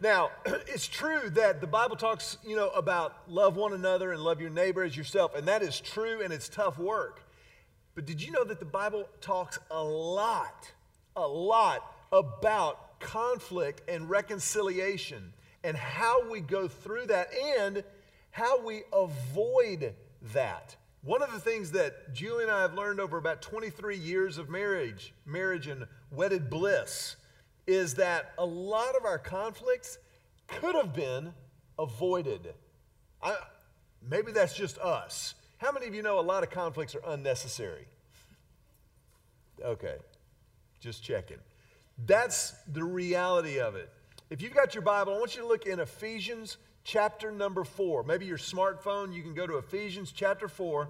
Now, 0.00 0.30
it's 0.46 0.88
true 0.88 1.28
that 1.34 1.60
the 1.60 1.66
Bible 1.66 1.96
talks, 1.96 2.38
you 2.42 2.56
know, 2.56 2.70
about 2.70 3.28
love 3.28 3.56
one 3.56 3.74
another 3.74 4.12
and 4.12 4.22
love 4.22 4.40
your 4.40 4.50
neighbor 4.50 4.82
as 4.82 4.96
yourself, 4.96 5.34
and 5.34 5.46
that 5.46 5.62
is 5.62 5.78
true 5.78 6.22
and 6.22 6.32
it's 6.32 6.48
tough 6.48 6.78
work. 6.78 7.22
But 7.94 8.06
did 8.06 8.22
you 8.22 8.32
know 8.32 8.44
that 8.44 8.60
the 8.60 8.64
Bible 8.64 9.04
talks 9.20 9.58
a 9.70 9.82
lot, 9.82 10.70
a 11.16 11.26
lot 11.26 11.84
about 12.12 12.89
conflict 13.00 13.82
and 13.88 14.08
reconciliation 14.08 15.32
and 15.64 15.76
how 15.76 16.30
we 16.30 16.40
go 16.40 16.68
through 16.68 17.06
that 17.06 17.28
and 17.58 17.82
how 18.30 18.64
we 18.64 18.82
avoid 18.92 19.94
that? 20.32 20.76
One 21.02 21.22
of 21.22 21.32
the 21.32 21.40
things 21.40 21.72
that 21.72 22.12
Julie 22.12 22.44
and 22.44 22.52
I 22.52 22.62
have 22.62 22.74
learned 22.74 23.00
over 23.00 23.16
about 23.16 23.40
23 23.42 23.96
years 23.96 24.38
of 24.38 24.50
marriage, 24.50 25.14
marriage 25.24 25.66
and 25.66 25.86
wedded 26.10 26.50
bliss, 26.50 27.16
is 27.66 27.94
that 27.94 28.32
a 28.36 28.44
lot 28.44 28.94
of 28.96 29.04
our 29.04 29.18
conflicts 29.18 29.98
could 30.46 30.74
have 30.74 30.94
been 30.94 31.32
avoided. 31.78 32.52
I, 33.22 33.36
maybe 34.08 34.32
that's 34.32 34.54
just 34.54 34.78
us. 34.78 35.34
How 35.58 35.72
many 35.72 35.86
of 35.86 35.94
you 35.94 36.02
know 36.02 36.18
a 36.18 36.22
lot 36.22 36.42
of 36.42 36.50
conflicts 36.50 36.94
are 36.94 37.02
unnecessary? 37.06 37.86
Okay. 39.64 39.96
Just 40.80 41.02
checking. 41.02 41.38
That's 42.06 42.52
the 42.72 42.84
reality 42.84 43.60
of 43.60 43.74
it. 43.74 43.90
If 44.30 44.42
you've 44.42 44.54
got 44.54 44.74
your 44.74 44.82
Bible, 44.82 45.14
I 45.14 45.18
want 45.18 45.34
you 45.34 45.42
to 45.42 45.48
look 45.48 45.66
in 45.66 45.80
Ephesians 45.80 46.56
chapter 46.84 47.30
number 47.30 47.64
four. 47.64 48.02
Maybe 48.04 48.26
your 48.26 48.38
smartphone, 48.38 49.12
you 49.12 49.22
can 49.22 49.34
go 49.34 49.46
to 49.46 49.58
Ephesians 49.58 50.12
chapter 50.12 50.48
four. 50.48 50.88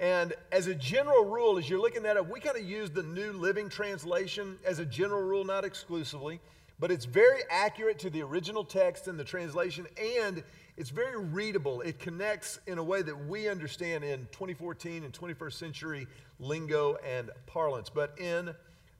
And 0.00 0.34
as 0.52 0.66
a 0.66 0.74
general 0.74 1.24
rule, 1.24 1.58
as 1.58 1.68
you're 1.68 1.80
looking 1.80 2.04
at 2.04 2.16
it, 2.16 2.28
we 2.28 2.40
kind 2.40 2.56
of 2.56 2.64
use 2.64 2.90
the 2.90 3.02
New 3.02 3.32
Living 3.32 3.68
Translation 3.68 4.58
as 4.64 4.80
a 4.80 4.84
general 4.84 5.22
rule, 5.22 5.44
not 5.44 5.64
exclusively, 5.64 6.40
but 6.78 6.90
it's 6.90 7.04
very 7.04 7.40
accurate 7.48 7.98
to 8.00 8.10
the 8.10 8.22
original 8.22 8.64
text 8.64 9.06
and 9.06 9.18
the 9.18 9.24
translation, 9.24 9.86
and 10.20 10.42
it's 10.76 10.90
very 10.90 11.16
readable. 11.16 11.80
It 11.82 12.00
connects 12.00 12.58
in 12.66 12.78
a 12.78 12.82
way 12.82 13.02
that 13.02 13.26
we 13.26 13.48
understand 13.48 14.02
in 14.02 14.26
2014 14.32 15.04
and 15.04 15.12
21st 15.12 15.52
century 15.52 16.06
lingo 16.40 16.96
and 17.06 17.30
parlance. 17.46 17.88
But 17.88 18.18
in 18.18 18.54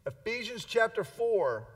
Ephesians 0.06 0.66
chapter 0.66 1.02
4, 1.02 1.66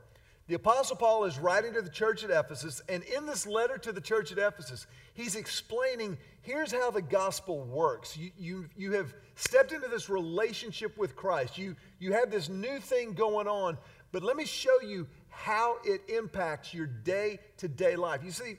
the 0.47 0.53
Apostle 0.53 0.95
Paul 0.95 1.25
is 1.25 1.39
writing 1.39 1.73
to 1.73 1.81
the 1.81 1.89
church 1.89 2.23
at 2.23 2.29
Ephesus, 2.29 2.81
and 2.87 3.03
in 3.03 3.25
this 3.25 3.47
letter 3.47 3.77
to 3.79 3.91
the 3.91 4.01
church 4.01 4.31
at 4.31 4.37
Ephesus, 4.37 4.85
he's 5.13 5.35
explaining 5.35 6.17
here's 6.41 6.71
how 6.71 6.91
the 6.91 7.01
gospel 7.01 7.61
works. 7.61 8.15
You, 8.15 8.31
you, 8.37 8.65
you 8.77 8.91
have 8.93 9.13
stepped 9.35 9.71
into 9.71 9.87
this 9.87 10.09
relationship 10.09 10.95
with 10.97 11.15
Christ, 11.15 11.57
you, 11.57 11.75
you 11.99 12.13
have 12.13 12.29
this 12.29 12.49
new 12.49 12.79
thing 12.79 13.13
going 13.13 13.47
on, 13.47 13.77
but 14.11 14.23
let 14.23 14.35
me 14.35 14.45
show 14.45 14.79
you 14.81 15.07
how 15.29 15.77
it 15.83 16.01
impacts 16.07 16.73
your 16.73 16.87
day 16.87 17.39
to 17.57 17.67
day 17.67 17.95
life. 17.95 18.21
You 18.23 18.31
see, 18.31 18.57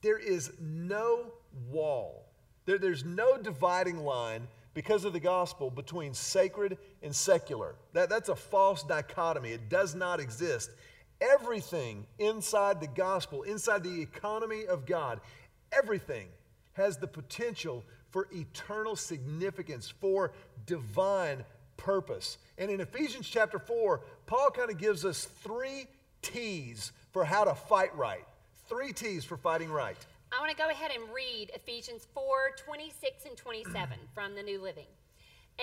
there 0.00 0.18
is 0.18 0.52
no 0.60 1.32
wall, 1.70 2.26
there, 2.64 2.78
there's 2.78 3.04
no 3.04 3.36
dividing 3.36 3.98
line 3.98 4.48
because 4.74 5.04
of 5.04 5.12
the 5.12 5.20
gospel 5.20 5.70
between 5.70 6.12
sacred 6.12 6.76
and 7.02 7.14
secular. 7.14 7.76
That, 7.92 8.10
that's 8.10 8.28
a 8.28 8.36
false 8.36 8.82
dichotomy, 8.82 9.52
it 9.52 9.68
does 9.68 9.94
not 9.94 10.20
exist. 10.20 10.70
Everything 11.20 12.06
inside 12.18 12.80
the 12.80 12.88
gospel, 12.88 13.44
inside 13.44 13.84
the 13.84 14.02
economy 14.02 14.66
of 14.66 14.84
God, 14.84 15.20
everything 15.72 16.26
has 16.74 16.98
the 16.98 17.06
potential 17.06 17.84
for 18.10 18.28
eternal 18.32 18.96
significance, 18.96 19.88
for 20.00 20.32
divine 20.66 21.44
purpose. 21.76 22.38
And 22.58 22.70
in 22.70 22.80
Ephesians 22.80 23.28
chapter 23.28 23.58
4, 23.58 24.00
Paul 24.26 24.50
kind 24.50 24.70
of 24.70 24.78
gives 24.78 25.04
us 25.04 25.24
three 25.24 25.86
T's 26.22 26.92
for 27.12 27.24
how 27.24 27.44
to 27.44 27.54
fight 27.54 27.96
right. 27.96 28.24
Three 28.68 28.92
T's 28.92 29.24
for 29.24 29.36
fighting 29.36 29.70
right. 29.70 29.96
I 30.34 30.40
want 30.40 30.50
to 30.50 30.56
go 30.56 30.68
ahead 30.68 30.90
and 30.90 31.14
read 31.14 31.52
Ephesians 31.54 32.08
4 32.12 32.56
26 32.56 33.24
and 33.26 33.36
27 33.36 33.98
from 34.14 34.34
the 34.34 34.42
New 34.42 34.60
Living. 34.60 34.86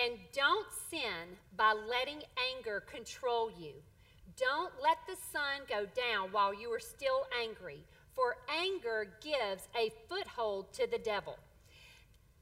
And 0.02 0.14
don't 0.32 0.66
sin 0.90 1.36
by 1.58 1.74
letting 1.74 2.22
anger 2.56 2.80
control 2.80 3.50
you. 3.50 3.72
Don't 4.38 4.72
let 4.82 4.96
the 5.06 5.16
sun 5.30 5.66
go 5.68 5.84
down 5.94 6.32
while 6.32 6.54
you 6.54 6.70
are 6.70 6.80
still 6.80 7.26
angry, 7.38 7.84
for 8.14 8.36
anger 8.48 9.08
gives 9.20 9.68
a 9.76 9.92
foothold 10.08 10.72
to 10.72 10.86
the 10.90 10.98
devil. 10.98 11.36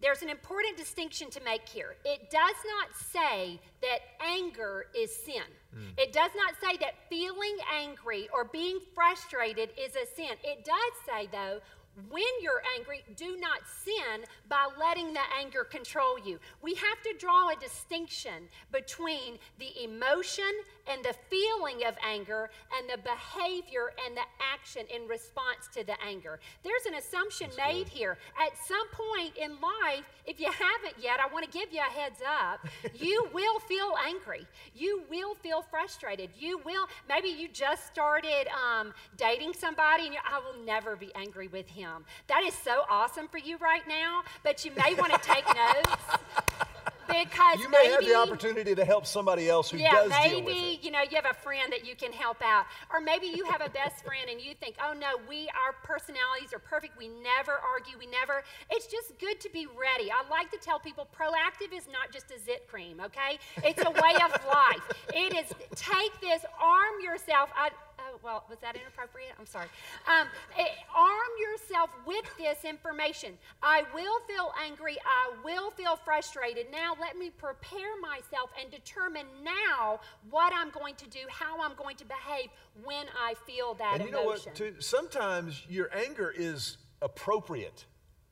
There's 0.00 0.22
an 0.22 0.30
important 0.30 0.76
distinction 0.76 1.28
to 1.30 1.42
make 1.42 1.68
here. 1.68 1.96
It 2.04 2.30
does 2.30 2.56
not 2.64 2.96
say 2.96 3.60
that 3.82 3.99
anger 4.25 4.87
is 4.96 5.14
sin. 5.14 5.42
Mm. 5.76 5.99
It 5.99 6.12
does 6.12 6.30
not 6.34 6.54
say 6.60 6.78
that 6.78 6.94
feeling 7.10 7.56
angry 7.70 8.28
or 8.32 8.44
being 8.44 8.78
frustrated 8.94 9.70
is 9.76 9.96
a 9.96 10.06
sin. 10.16 10.37
It 10.42 10.64
does 10.64 10.92
say, 11.04 11.28
though, 11.30 11.60
when 12.09 12.23
you're 12.40 12.62
angry, 12.78 13.02
do 13.16 13.37
not 13.37 13.61
sin 13.85 14.25
by 14.49 14.68
letting 14.78 15.12
the 15.12 15.20
anger 15.38 15.64
control 15.64 16.18
you. 16.18 16.38
We 16.62 16.75
have 16.75 17.02
to 17.02 17.14
draw 17.18 17.50
a 17.50 17.56
distinction 17.56 18.49
between 18.73 19.38
the 19.59 19.85
emotion 19.85 20.50
and 20.88 21.04
the 21.04 21.14
feeling 21.28 21.87
of 21.87 21.96
anger 22.06 22.50
and 22.76 22.88
the 22.88 22.99
behavior 22.99 23.92
and 24.06 24.16
the 24.16 24.22
action 24.40 24.82
in 24.94 25.06
response 25.08 25.68
to 25.75 25.84
the 25.84 25.94
anger. 26.06 26.40
There's 26.62 26.87
an 26.87 26.94
assumption 26.94 27.49
That's 27.56 27.72
made 27.72 27.84
good. 27.84 27.92
here. 27.92 28.18
At 28.40 28.56
some 28.66 28.87
point 28.88 29.37
in 29.37 29.52
life, 29.60 30.04
if 30.26 30.40
you 30.40 30.50
haven't 30.50 31.02
yet, 31.02 31.18
I 31.20 31.32
want 31.32 31.50
to 31.50 31.58
give 31.58 31.72
you 31.72 31.80
a 31.80 31.90
heads 31.90 32.20
up. 32.26 32.66
you 32.94 33.28
will 33.32 33.58
feel 33.60 33.94
angry. 34.06 34.46
You 34.75 35.02
will 35.10 35.34
feel 35.34 35.62
frustrated. 35.62 36.30
You 36.38 36.58
will, 36.64 36.88
maybe 37.08 37.28
you 37.28 37.49
just 37.49 37.87
started 37.87 38.46
um, 38.49 38.92
dating 39.16 39.54
somebody 39.54 40.06
and 40.06 40.16
I 40.28 40.38
will 40.38 40.64
never 40.64 40.96
be 40.96 41.12
angry 41.14 41.49
with 41.49 41.68
him. 41.68 42.04
That 42.28 42.42
is 42.44 42.54
so 42.54 42.82
awesome 42.90 43.28
for 43.28 43.38
you 43.38 43.56
right 43.58 43.87
now, 43.88 44.22
but 44.42 44.64
you 44.64 44.72
may 44.76 44.94
want 44.94 45.12
to 45.12 45.20
take 45.20 45.44
notes 45.54 46.69
because 47.10 47.58
you 47.58 47.68
may 47.68 47.78
maybe, 47.82 47.92
have 47.92 48.04
the 48.04 48.14
opportunity 48.14 48.74
to 48.74 48.84
help 48.84 49.06
somebody 49.06 49.48
else 49.48 49.70
who 49.70 49.78
yeah, 49.78 49.92
does 49.92 50.10
maybe, 50.10 50.36
deal 50.36 50.44
with 50.44 50.56
it. 50.56 50.84
you 50.84 50.90
know, 50.90 51.00
you 51.02 51.16
have 51.16 51.26
a 51.30 51.34
friend 51.34 51.72
that 51.72 51.86
you 51.86 51.94
can 51.94 52.12
help 52.12 52.40
out. 52.42 52.66
Or 52.92 53.00
maybe 53.00 53.26
you 53.26 53.44
have 53.46 53.60
a 53.60 53.70
best 53.70 54.04
friend 54.04 54.30
and 54.30 54.40
you 54.40 54.54
think, 54.54 54.76
oh 54.82 54.92
no, 54.92 55.18
we, 55.28 55.48
our 55.64 55.74
personalities 55.82 56.52
are 56.52 56.58
perfect. 56.58 56.98
We 56.98 57.08
never 57.08 57.52
argue. 57.52 57.98
We 57.98 58.06
never, 58.06 58.42
it's 58.70 58.86
just 58.86 59.18
good 59.18 59.40
to 59.40 59.50
be 59.50 59.66
ready. 59.66 60.10
I 60.10 60.28
like 60.30 60.50
to 60.52 60.58
tell 60.58 60.78
people 60.78 61.08
proactive 61.16 61.76
is 61.76 61.86
not 61.86 62.12
just 62.12 62.30
a 62.30 62.38
zit 62.38 62.66
cream, 62.68 63.00
okay? 63.00 63.38
It's 63.64 63.82
a 63.84 63.90
way 63.90 64.14
of 64.24 64.32
life. 64.46 64.82
It 65.14 65.34
is, 65.34 65.52
take 65.74 66.20
this, 66.20 66.44
arm 66.60 67.00
yourself. 67.02 67.50
I, 67.56 67.70
oh, 68.12 68.18
well, 68.22 68.44
was 68.48 68.58
that 68.60 68.76
inappropriate? 68.76 69.32
I'm 69.38 69.46
sorry. 69.46 69.66
Um, 70.06 70.26
it, 70.56 70.70
arm 70.94 71.32
yourself 71.40 71.90
with 72.06 72.24
this 72.38 72.64
information. 72.64 73.34
I 73.62 73.84
will 73.94 74.20
feel 74.26 74.52
angry. 74.64 74.96
I 75.04 75.32
will 75.44 75.70
feel 75.70 75.96
frustrated. 75.96 76.66
Now, 76.70 76.96
let 77.00 77.18
me 77.18 77.30
prepare 77.30 78.00
myself 78.00 78.50
and 78.60 78.70
determine 78.70 79.26
now 79.42 80.00
what 80.30 80.52
I'm 80.56 80.70
going 80.70 80.94
to 80.96 81.08
do, 81.08 81.20
how 81.30 81.60
I'm 81.62 81.74
going 81.76 81.96
to 81.96 82.04
behave 82.04 82.50
when 82.84 83.06
I 83.18 83.34
feel 83.46 83.74
that 83.74 84.00
and 84.00 84.02
you 84.04 84.08
emotion. 84.08 84.22
know 84.22 84.28
what? 84.28 84.54
Too, 84.54 84.74
sometimes 84.78 85.62
your 85.68 85.90
anger 85.94 86.32
is 86.36 86.78
appropriate. 87.02 87.84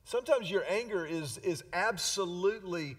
Sometimes 0.03 0.49
your 0.49 0.63
anger 0.67 1.05
is, 1.05 1.37
is 1.39 1.63
absolutely 1.73 2.97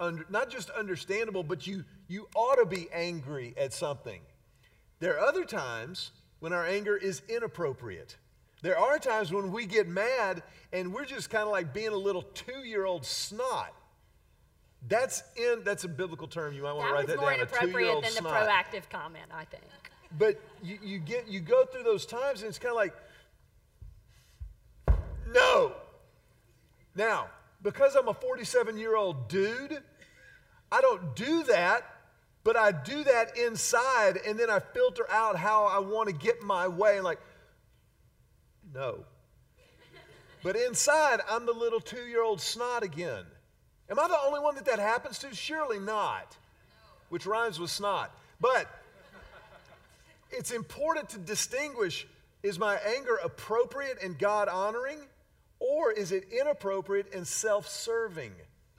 under, 0.00 0.24
not 0.28 0.50
just 0.50 0.70
understandable, 0.70 1.42
but 1.42 1.66
you, 1.66 1.84
you 2.08 2.28
ought 2.34 2.56
to 2.56 2.66
be 2.66 2.88
angry 2.92 3.54
at 3.56 3.72
something. 3.72 4.20
There 5.00 5.18
are 5.18 5.26
other 5.26 5.44
times 5.44 6.12
when 6.40 6.52
our 6.52 6.66
anger 6.66 6.96
is 6.96 7.22
inappropriate. 7.28 8.16
There 8.62 8.78
are 8.78 8.98
times 8.98 9.32
when 9.32 9.52
we 9.52 9.66
get 9.66 9.88
mad 9.88 10.42
and 10.72 10.92
we're 10.92 11.04
just 11.04 11.28
kind 11.28 11.44
of 11.44 11.50
like 11.50 11.74
being 11.74 11.88
a 11.88 11.96
little 11.96 12.22
two 12.22 12.64
year 12.64 12.86
old 12.86 13.04
snot. 13.04 13.74
That's 14.88 15.22
in 15.36 15.62
that's 15.64 15.84
a 15.84 15.88
biblical 15.88 16.26
term. 16.26 16.54
You 16.54 16.62
might 16.62 16.72
want 16.72 16.88
to 16.88 16.94
write 16.94 17.06
that 17.06 17.16
down. 17.16 17.26
That 17.26 17.40
was 17.40 17.50
more 17.50 17.62
inappropriate 17.64 18.02
than 18.02 18.12
snot. 18.12 18.24
the 18.24 18.78
proactive 18.78 18.88
comment, 18.90 19.26
I 19.34 19.44
think. 19.44 19.64
But 20.18 20.40
you, 20.62 20.78
you 20.82 20.98
get 20.98 21.28
you 21.28 21.40
go 21.40 21.64
through 21.66 21.82
those 21.82 22.06
times 22.06 22.40
and 22.40 22.48
it's 22.48 22.58
kind 22.58 22.70
of 22.70 22.76
like, 22.76 22.94
no. 25.32 25.72
Now, 26.94 27.26
because 27.62 27.96
I'm 27.96 28.08
a 28.08 28.14
47 28.14 28.78
year 28.78 28.96
old 28.96 29.28
dude, 29.28 29.82
I 30.70 30.80
don't 30.80 31.16
do 31.16 31.42
that 31.44 31.84
but 32.44 32.56
I 32.56 32.72
do 32.72 33.02
that 33.04 33.36
inside 33.38 34.18
and 34.26 34.38
then 34.38 34.50
I 34.50 34.60
filter 34.60 35.10
out 35.10 35.36
how 35.36 35.64
I 35.64 35.78
want 35.78 36.08
to 36.10 36.14
get 36.14 36.42
my 36.42 36.68
way. 36.68 37.00
Like, 37.00 37.18
no. 38.72 39.04
But 40.42 40.56
inside, 40.56 41.20
I'm 41.28 41.46
the 41.46 41.52
little 41.52 41.80
two 41.80 42.04
year 42.04 42.22
old 42.22 42.40
snot 42.40 42.82
again. 42.82 43.24
Am 43.90 43.98
I 43.98 44.08
the 44.08 44.18
only 44.24 44.40
one 44.40 44.54
that 44.56 44.66
that 44.66 44.78
happens 44.78 45.18
to? 45.20 45.34
Surely 45.34 45.78
not, 45.78 46.36
which 47.08 47.24
rhymes 47.24 47.58
with 47.58 47.70
snot. 47.70 48.10
But 48.40 48.68
it's 50.30 50.50
important 50.50 51.08
to 51.10 51.18
distinguish 51.18 52.06
is 52.42 52.58
my 52.58 52.76
anger 52.94 53.18
appropriate 53.24 53.98
and 54.02 54.18
God 54.18 54.48
honoring, 54.48 54.98
or 55.60 55.92
is 55.92 56.12
it 56.12 56.28
inappropriate 56.30 57.14
and 57.14 57.26
self 57.26 57.66
serving? 57.66 58.32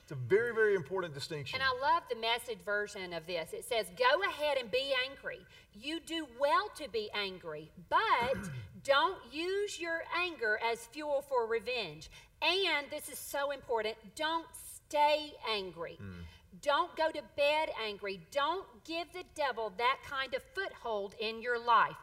It's 0.05 0.11
a 0.11 0.15
very, 0.29 0.53
very 0.53 0.75
important 0.75 1.15
distinction. 1.15 1.59
And 1.59 1.67
I 1.67 1.91
love 1.91 2.03
the 2.07 2.15
message 2.15 2.59
version 2.63 3.11
of 3.11 3.25
this. 3.25 3.53
It 3.53 3.65
says, 3.65 3.87
Go 3.97 4.29
ahead 4.29 4.59
and 4.59 4.69
be 4.69 4.93
angry. 5.09 5.39
You 5.73 5.99
do 5.99 6.27
well 6.39 6.69
to 6.75 6.87
be 6.87 7.09
angry, 7.15 7.71
but 7.89 8.37
don't 8.83 9.17
use 9.31 9.79
your 9.79 10.03
anger 10.15 10.59
as 10.63 10.85
fuel 10.85 11.25
for 11.27 11.47
revenge. 11.47 12.11
And 12.43 12.85
this 12.91 13.09
is 13.09 13.17
so 13.17 13.49
important 13.49 13.95
don't 14.15 14.45
stay 14.87 15.33
angry. 15.51 15.97
Mm. 15.99 16.21
Don't 16.61 16.95
go 16.95 17.09
to 17.09 17.21
bed 17.35 17.69
angry. 17.83 18.21
Don't 18.29 18.67
give 18.83 19.11
the 19.11 19.23
devil 19.33 19.73
that 19.79 19.97
kind 20.07 20.35
of 20.35 20.43
foothold 20.53 21.15
in 21.19 21.41
your 21.41 21.57
life. 21.57 21.95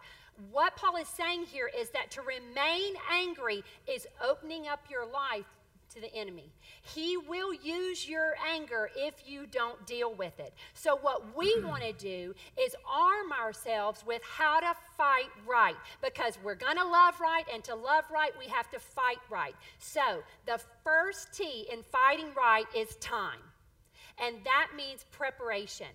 What 0.51 0.75
Paul 0.75 0.97
is 0.97 1.07
saying 1.07 1.45
here 1.45 1.71
is 1.79 1.91
that 1.91 2.11
to 2.11 2.23
remain 2.23 2.95
angry 3.13 3.63
is 3.87 4.09
opening 4.21 4.67
up 4.67 4.81
your 4.91 5.07
life 5.07 5.45
to 5.95 6.01
the 6.01 6.15
enemy. 6.15 6.53
He 6.83 7.17
will 7.17 7.53
use 7.53 8.09
your 8.09 8.35
anger 8.53 8.91
if 8.97 9.15
you 9.27 9.47
don't 9.47 9.85
deal 9.87 10.15
with 10.15 10.39
it. 10.41 10.53
So, 10.75 10.97
what 10.97 11.37
we 11.37 11.55
mm-hmm. 11.57 11.69
want 11.69 11.83
to 11.83 11.93
do 11.93 12.35
is 12.61 12.75
arm 12.89 13.33
ourselves 13.33 14.05
with 14.07 14.23
how 14.23 14.61
to 14.61 14.75
fight 14.97 15.31
right 15.47 15.77
because 16.03 16.39
we're 16.43 16.55
going 16.55 16.77
to 16.77 16.85
love 16.85 17.21
right, 17.21 17.45
and 17.53 17.63
to 17.65 17.75
love 17.75 18.05
right, 18.13 18.33
we 18.39 18.47
have 18.47 18.71
to 18.71 18.79
fight 18.79 19.19
right. 19.31 19.55
So, 19.79 20.23
the 20.47 20.61
first 20.85 21.33
T 21.35 21.67
in 21.73 21.83
fighting 21.83 22.29
right 22.37 22.67
is 22.77 22.97
time, 22.97 23.41
and 24.19 24.37
that 24.45 24.69
means 24.77 25.05
preparation. 25.11 25.89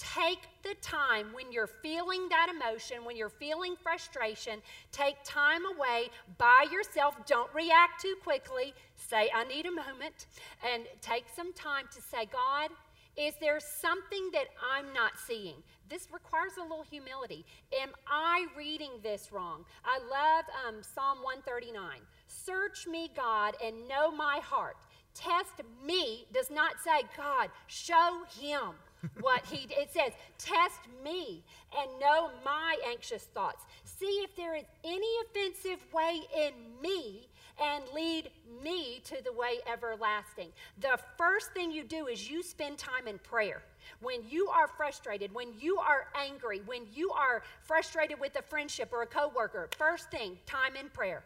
Take 0.00 0.48
the 0.62 0.74
time 0.80 1.26
when 1.34 1.52
you're 1.52 1.66
feeling 1.66 2.26
that 2.30 2.48
emotion, 2.48 3.04
when 3.04 3.18
you're 3.18 3.28
feeling 3.28 3.74
frustration, 3.76 4.62
take 4.92 5.16
time 5.24 5.60
away 5.76 6.08
by 6.38 6.64
yourself. 6.72 7.16
Don't 7.26 7.52
react 7.54 8.00
too 8.00 8.14
quickly. 8.22 8.72
Say, 8.96 9.30
I 9.34 9.44
need 9.44 9.66
a 9.66 9.70
moment. 9.70 10.26
And 10.72 10.84
take 11.02 11.24
some 11.36 11.52
time 11.52 11.84
to 11.94 12.00
say, 12.00 12.26
God, 12.32 12.70
is 13.14 13.34
there 13.42 13.60
something 13.60 14.30
that 14.32 14.46
I'm 14.72 14.90
not 14.94 15.18
seeing? 15.18 15.56
This 15.90 16.08
requires 16.10 16.52
a 16.58 16.62
little 16.62 16.86
humility. 16.88 17.44
Am 17.78 17.90
I 18.06 18.46
reading 18.56 18.92
this 19.02 19.30
wrong? 19.30 19.66
I 19.84 19.98
love 19.98 20.44
um, 20.66 20.82
Psalm 20.82 21.18
139. 21.18 21.98
Search 22.26 22.86
me, 22.86 23.10
God, 23.14 23.54
and 23.62 23.86
know 23.86 24.10
my 24.10 24.40
heart. 24.42 24.78
Test 25.12 25.60
me 25.84 26.26
does 26.32 26.50
not 26.50 26.80
say, 26.82 27.02
God, 27.18 27.50
show 27.66 28.22
him 28.40 28.76
what 29.20 29.44
he 29.46 29.66
it 29.70 29.92
says 29.92 30.12
test 30.38 30.80
me 31.04 31.42
and 31.78 31.90
know 32.00 32.30
my 32.44 32.76
anxious 32.88 33.24
thoughts. 33.34 33.64
See 33.84 34.22
if 34.24 34.34
there 34.36 34.54
is 34.54 34.64
any 34.84 35.10
offensive 35.24 35.84
way 35.92 36.20
in 36.36 36.52
me 36.82 37.28
and 37.62 37.84
lead 37.94 38.30
me 38.62 39.00
to 39.04 39.22
the 39.22 39.32
way 39.32 39.58
everlasting. 39.70 40.48
The 40.80 40.98
first 41.18 41.52
thing 41.52 41.70
you 41.70 41.84
do 41.84 42.06
is 42.06 42.30
you 42.30 42.42
spend 42.42 42.78
time 42.78 43.06
in 43.06 43.18
prayer. 43.18 43.62
When 44.00 44.20
you 44.28 44.48
are 44.48 44.68
frustrated 44.68 45.32
when 45.34 45.48
you 45.58 45.78
are 45.78 46.06
angry 46.14 46.62
when 46.66 46.82
you 46.94 47.10
are 47.10 47.42
frustrated 47.62 48.18
with 48.20 48.36
a 48.36 48.42
friendship 48.42 48.90
or 48.92 49.02
a 49.02 49.06
coworker 49.06 49.68
first 49.76 50.10
thing 50.10 50.38
time 50.46 50.76
in 50.76 50.88
prayer 50.90 51.22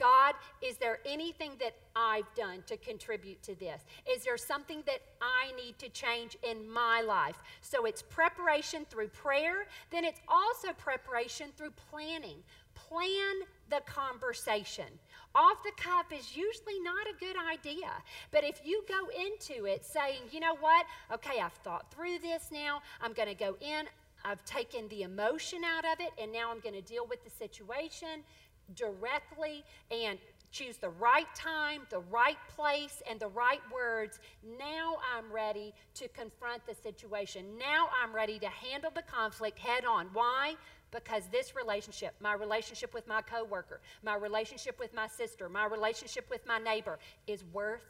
God, 0.00 0.34
is 0.62 0.78
there 0.78 0.98
anything 1.04 1.52
that 1.60 1.74
I've 1.94 2.32
done 2.34 2.64
to 2.66 2.78
contribute 2.78 3.42
to 3.42 3.54
this? 3.54 3.82
Is 4.10 4.24
there 4.24 4.38
something 4.38 4.82
that 4.86 5.02
I 5.20 5.52
need 5.62 5.78
to 5.78 5.90
change 5.90 6.38
in 6.42 6.68
my 6.68 7.02
life? 7.02 7.36
So 7.60 7.84
it's 7.84 8.00
preparation 8.00 8.86
through 8.88 9.08
prayer, 9.08 9.66
then 9.90 10.04
it's 10.06 10.20
also 10.26 10.72
preparation 10.72 11.48
through 11.54 11.72
planning. 11.90 12.38
Plan 12.74 13.42
the 13.68 13.82
conversation. 13.84 14.86
Off 15.34 15.62
the 15.62 15.72
cuff 15.76 16.06
is 16.18 16.34
usually 16.34 16.80
not 16.80 17.06
a 17.06 17.18
good 17.20 17.36
idea. 17.52 17.90
But 18.30 18.42
if 18.42 18.62
you 18.64 18.82
go 18.88 19.08
into 19.10 19.66
it 19.66 19.84
saying, 19.84 20.22
you 20.32 20.40
know 20.40 20.56
what, 20.60 20.86
okay, 21.12 21.40
I've 21.40 21.52
thought 21.52 21.92
through 21.94 22.20
this 22.20 22.48
now, 22.50 22.80
I'm 23.02 23.12
going 23.12 23.28
to 23.28 23.34
go 23.34 23.56
in, 23.60 23.84
I've 24.24 24.44
taken 24.44 24.88
the 24.88 25.02
emotion 25.02 25.62
out 25.64 25.84
of 25.84 26.00
it, 26.00 26.12
and 26.20 26.32
now 26.32 26.50
I'm 26.50 26.60
going 26.60 26.74
to 26.74 26.82
deal 26.82 27.06
with 27.06 27.22
the 27.24 27.30
situation 27.30 28.24
directly 28.74 29.64
and 29.90 30.18
choose 30.50 30.76
the 30.78 30.90
right 30.90 31.32
time, 31.34 31.82
the 31.90 32.00
right 32.10 32.38
place, 32.48 33.02
and 33.08 33.20
the 33.20 33.28
right 33.28 33.60
words. 33.72 34.18
Now 34.58 34.96
I'm 35.14 35.32
ready 35.32 35.72
to 35.94 36.08
confront 36.08 36.66
the 36.66 36.74
situation. 36.74 37.44
Now 37.58 37.88
I'm 38.02 38.14
ready 38.14 38.38
to 38.40 38.48
handle 38.48 38.90
the 38.94 39.02
conflict 39.02 39.58
head 39.58 39.84
on. 39.84 40.08
Why? 40.12 40.54
Because 40.90 41.22
this 41.30 41.54
relationship, 41.54 42.14
my 42.20 42.32
relationship 42.32 42.92
with 42.92 43.06
my 43.06 43.22
coworker, 43.22 43.80
my 44.02 44.16
relationship 44.16 44.78
with 44.80 44.92
my 44.92 45.06
sister, 45.06 45.48
my 45.48 45.66
relationship 45.66 46.28
with 46.28 46.44
my 46.46 46.58
neighbor, 46.58 46.98
is 47.28 47.44
worth 47.52 47.86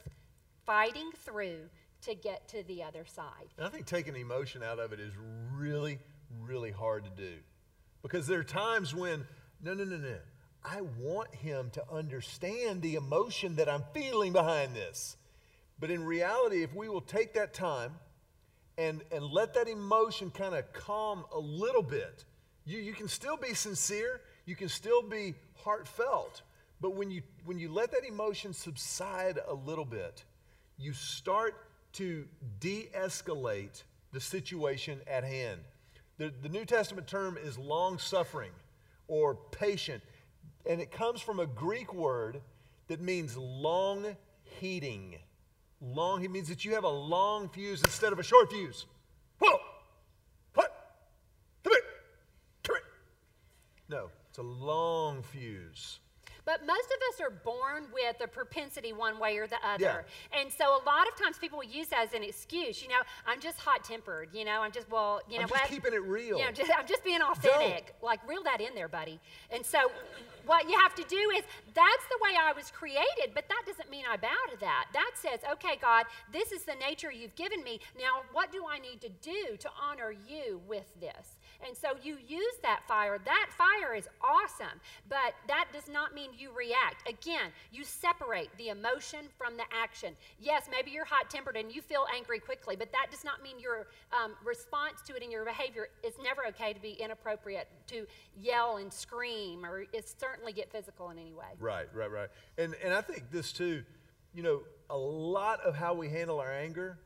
fighting 0.66 1.10
through 1.24 1.60
to 2.02 2.14
get 2.14 2.46
to 2.48 2.62
the 2.64 2.82
other 2.82 3.04
side. 3.04 3.48
And 3.56 3.66
I 3.66 3.70
think 3.70 3.86
taking 3.86 4.16
emotion 4.16 4.62
out 4.62 4.78
of 4.78 4.92
it 4.92 5.00
is 5.00 5.12
really, 5.54 5.98
really 6.42 6.70
hard 6.70 7.04
to 7.04 7.10
do. 7.10 7.36
Because 8.02 8.26
there 8.26 8.40
are 8.40 8.44
times 8.44 8.94
when, 8.94 9.26
no, 9.62 9.74
no, 9.74 9.84
no, 9.84 9.96
no. 9.96 10.16
I 10.64 10.82
want 10.98 11.34
him 11.34 11.70
to 11.70 11.84
understand 11.90 12.82
the 12.82 12.96
emotion 12.96 13.56
that 13.56 13.68
I'm 13.68 13.84
feeling 13.94 14.32
behind 14.32 14.74
this. 14.74 15.16
But 15.78 15.90
in 15.90 16.04
reality, 16.04 16.62
if 16.62 16.74
we 16.74 16.88
will 16.88 17.00
take 17.00 17.34
that 17.34 17.54
time 17.54 17.92
and, 18.76 19.02
and 19.10 19.24
let 19.24 19.54
that 19.54 19.68
emotion 19.68 20.30
kind 20.30 20.54
of 20.54 20.70
calm 20.72 21.24
a 21.34 21.38
little 21.38 21.82
bit, 21.82 22.24
you, 22.66 22.78
you 22.78 22.92
can 22.92 23.08
still 23.08 23.36
be 23.36 23.54
sincere, 23.54 24.20
you 24.44 24.54
can 24.54 24.68
still 24.68 25.02
be 25.02 25.34
heartfelt. 25.54 26.42
But 26.80 26.94
when 26.94 27.10
you, 27.10 27.22
when 27.44 27.58
you 27.58 27.70
let 27.70 27.90
that 27.92 28.04
emotion 28.06 28.52
subside 28.52 29.38
a 29.48 29.54
little 29.54 29.84
bit, 29.84 30.24
you 30.78 30.92
start 30.92 31.54
to 31.94 32.26
de 32.60 32.88
escalate 32.96 33.82
the 34.12 34.20
situation 34.20 35.00
at 35.06 35.24
hand. 35.24 35.60
The, 36.18 36.32
the 36.42 36.48
New 36.48 36.64
Testament 36.64 37.06
term 37.06 37.38
is 37.42 37.58
long 37.58 37.98
suffering 37.98 38.52
or 39.08 39.34
patient. 39.34 40.02
And 40.66 40.80
it 40.80 40.90
comes 40.90 41.20
from 41.20 41.40
a 41.40 41.46
Greek 41.46 41.92
word 41.94 42.40
that 42.88 43.00
means 43.00 43.36
long 43.36 44.16
heating. 44.42 45.16
Long, 45.80 46.22
it 46.24 46.30
means 46.30 46.48
that 46.48 46.64
you 46.64 46.74
have 46.74 46.84
a 46.84 46.88
long 46.88 47.48
fuse 47.48 47.82
instead 47.82 48.12
of 48.12 48.18
a 48.18 48.22
short 48.22 48.50
fuse. 48.50 48.86
Whoa! 49.38 49.58
What? 50.54 50.94
Come 51.64 51.72
here! 51.72 51.82
Come 52.62 52.76
here! 52.76 52.84
No, 53.88 54.10
it's 54.28 54.38
a 54.38 54.42
long 54.42 55.22
fuse. 55.22 56.00
But 56.44 56.66
most 56.66 56.86
of 56.86 56.98
us 57.12 57.20
are 57.20 57.30
born 57.30 57.84
with 57.92 58.16
a 58.22 58.28
propensity 58.28 58.92
one 58.92 59.18
way 59.18 59.36
or 59.38 59.46
the 59.46 59.58
other. 59.64 60.04
Yeah. 60.32 60.40
And 60.40 60.52
so 60.52 60.64
a 60.64 60.82
lot 60.84 61.06
of 61.08 61.16
times 61.16 61.38
people 61.38 61.58
will 61.58 61.66
use 61.66 61.88
that 61.88 62.06
as 62.08 62.14
an 62.14 62.22
excuse. 62.22 62.82
You 62.82 62.88
know, 62.88 63.02
I'm 63.26 63.40
just 63.40 63.58
hot 63.58 63.84
tempered. 63.84 64.30
You 64.32 64.44
know, 64.44 64.60
I'm 64.62 64.72
just, 64.72 64.90
well, 64.90 65.20
you 65.28 65.36
know 65.36 65.42
I'm 65.42 65.48
just 65.48 65.60
what? 65.60 65.70
keeping 65.70 65.92
it 65.94 66.02
real. 66.02 66.38
You 66.38 66.46
know, 66.46 66.52
just, 66.52 66.70
I'm 66.76 66.86
just 66.86 67.04
being 67.04 67.20
authentic. 67.22 67.94
Like, 68.02 68.26
reel 68.28 68.42
that 68.44 68.60
in 68.60 68.74
there, 68.74 68.88
buddy. 68.88 69.20
And 69.50 69.64
so 69.64 69.90
what 70.46 70.68
you 70.68 70.78
have 70.78 70.94
to 70.94 71.04
do 71.04 71.30
is 71.36 71.44
that's 71.74 72.04
the 72.08 72.18
way 72.22 72.30
I 72.40 72.52
was 72.52 72.70
created, 72.70 73.34
but 73.34 73.46
that 73.48 73.62
doesn't 73.66 73.90
mean 73.90 74.04
I 74.10 74.16
bow 74.16 74.28
to 74.50 74.60
that. 74.60 74.86
That 74.92 75.12
says, 75.14 75.40
okay, 75.52 75.78
God, 75.80 76.06
this 76.32 76.52
is 76.52 76.62
the 76.62 76.74
nature 76.74 77.12
you've 77.12 77.34
given 77.34 77.62
me. 77.62 77.80
Now, 77.98 78.22
what 78.32 78.50
do 78.50 78.64
I 78.68 78.78
need 78.78 79.00
to 79.02 79.08
do 79.22 79.56
to 79.58 79.70
honor 79.80 80.12
you 80.28 80.60
with 80.66 80.86
this? 81.00 81.38
And 81.66 81.76
so 81.76 81.90
you 82.02 82.16
use 82.26 82.54
that 82.62 82.80
fire. 82.88 83.18
That 83.24 83.50
fire 83.56 83.94
is 83.94 84.08
awesome, 84.22 84.80
but 85.08 85.34
that 85.48 85.66
does 85.72 85.88
not 85.88 86.14
mean 86.14 86.30
you 86.36 86.50
react. 86.56 87.08
Again, 87.08 87.50
you 87.72 87.84
separate 87.84 88.50
the 88.56 88.68
emotion 88.68 89.20
from 89.36 89.56
the 89.56 89.64
action. 89.72 90.14
Yes, 90.38 90.68
maybe 90.70 90.90
you're 90.90 91.04
hot 91.04 91.30
tempered 91.30 91.56
and 91.56 91.72
you 91.74 91.82
feel 91.82 92.06
angry 92.14 92.38
quickly, 92.38 92.76
but 92.76 92.90
that 92.92 93.08
does 93.10 93.24
not 93.24 93.42
mean 93.42 93.60
your 93.60 93.88
um, 94.12 94.34
response 94.44 95.02
to 95.06 95.16
it 95.16 95.22
in 95.22 95.30
your 95.30 95.44
behavior 95.44 95.88
is 96.02 96.14
never 96.22 96.46
okay 96.46 96.72
to 96.72 96.80
be 96.80 96.92
inappropriate, 96.92 97.68
to 97.88 98.06
yell 98.40 98.78
and 98.78 98.92
scream, 98.92 99.64
or 99.64 99.84
certainly 100.18 100.52
get 100.52 100.70
physical 100.72 101.10
in 101.10 101.18
any 101.18 101.32
way. 101.32 101.46
Right, 101.58 101.88
right, 101.94 102.10
right. 102.10 102.28
And, 102.58 102.74
and 102.82 102.92
I 102.94 103.00
think 103.00 103.30
this 103.30 103.52
too, 103.52 103.82
you 104.34 104.42
know, 104.42 104.62
a 104.88 104.96
lot 104.96 105.60
of 105.60 105.74
how 105.74 105.94
we 105.94 106.08
handle 106.08 106.40
our 106.40 106.52
anger 106.52 106.98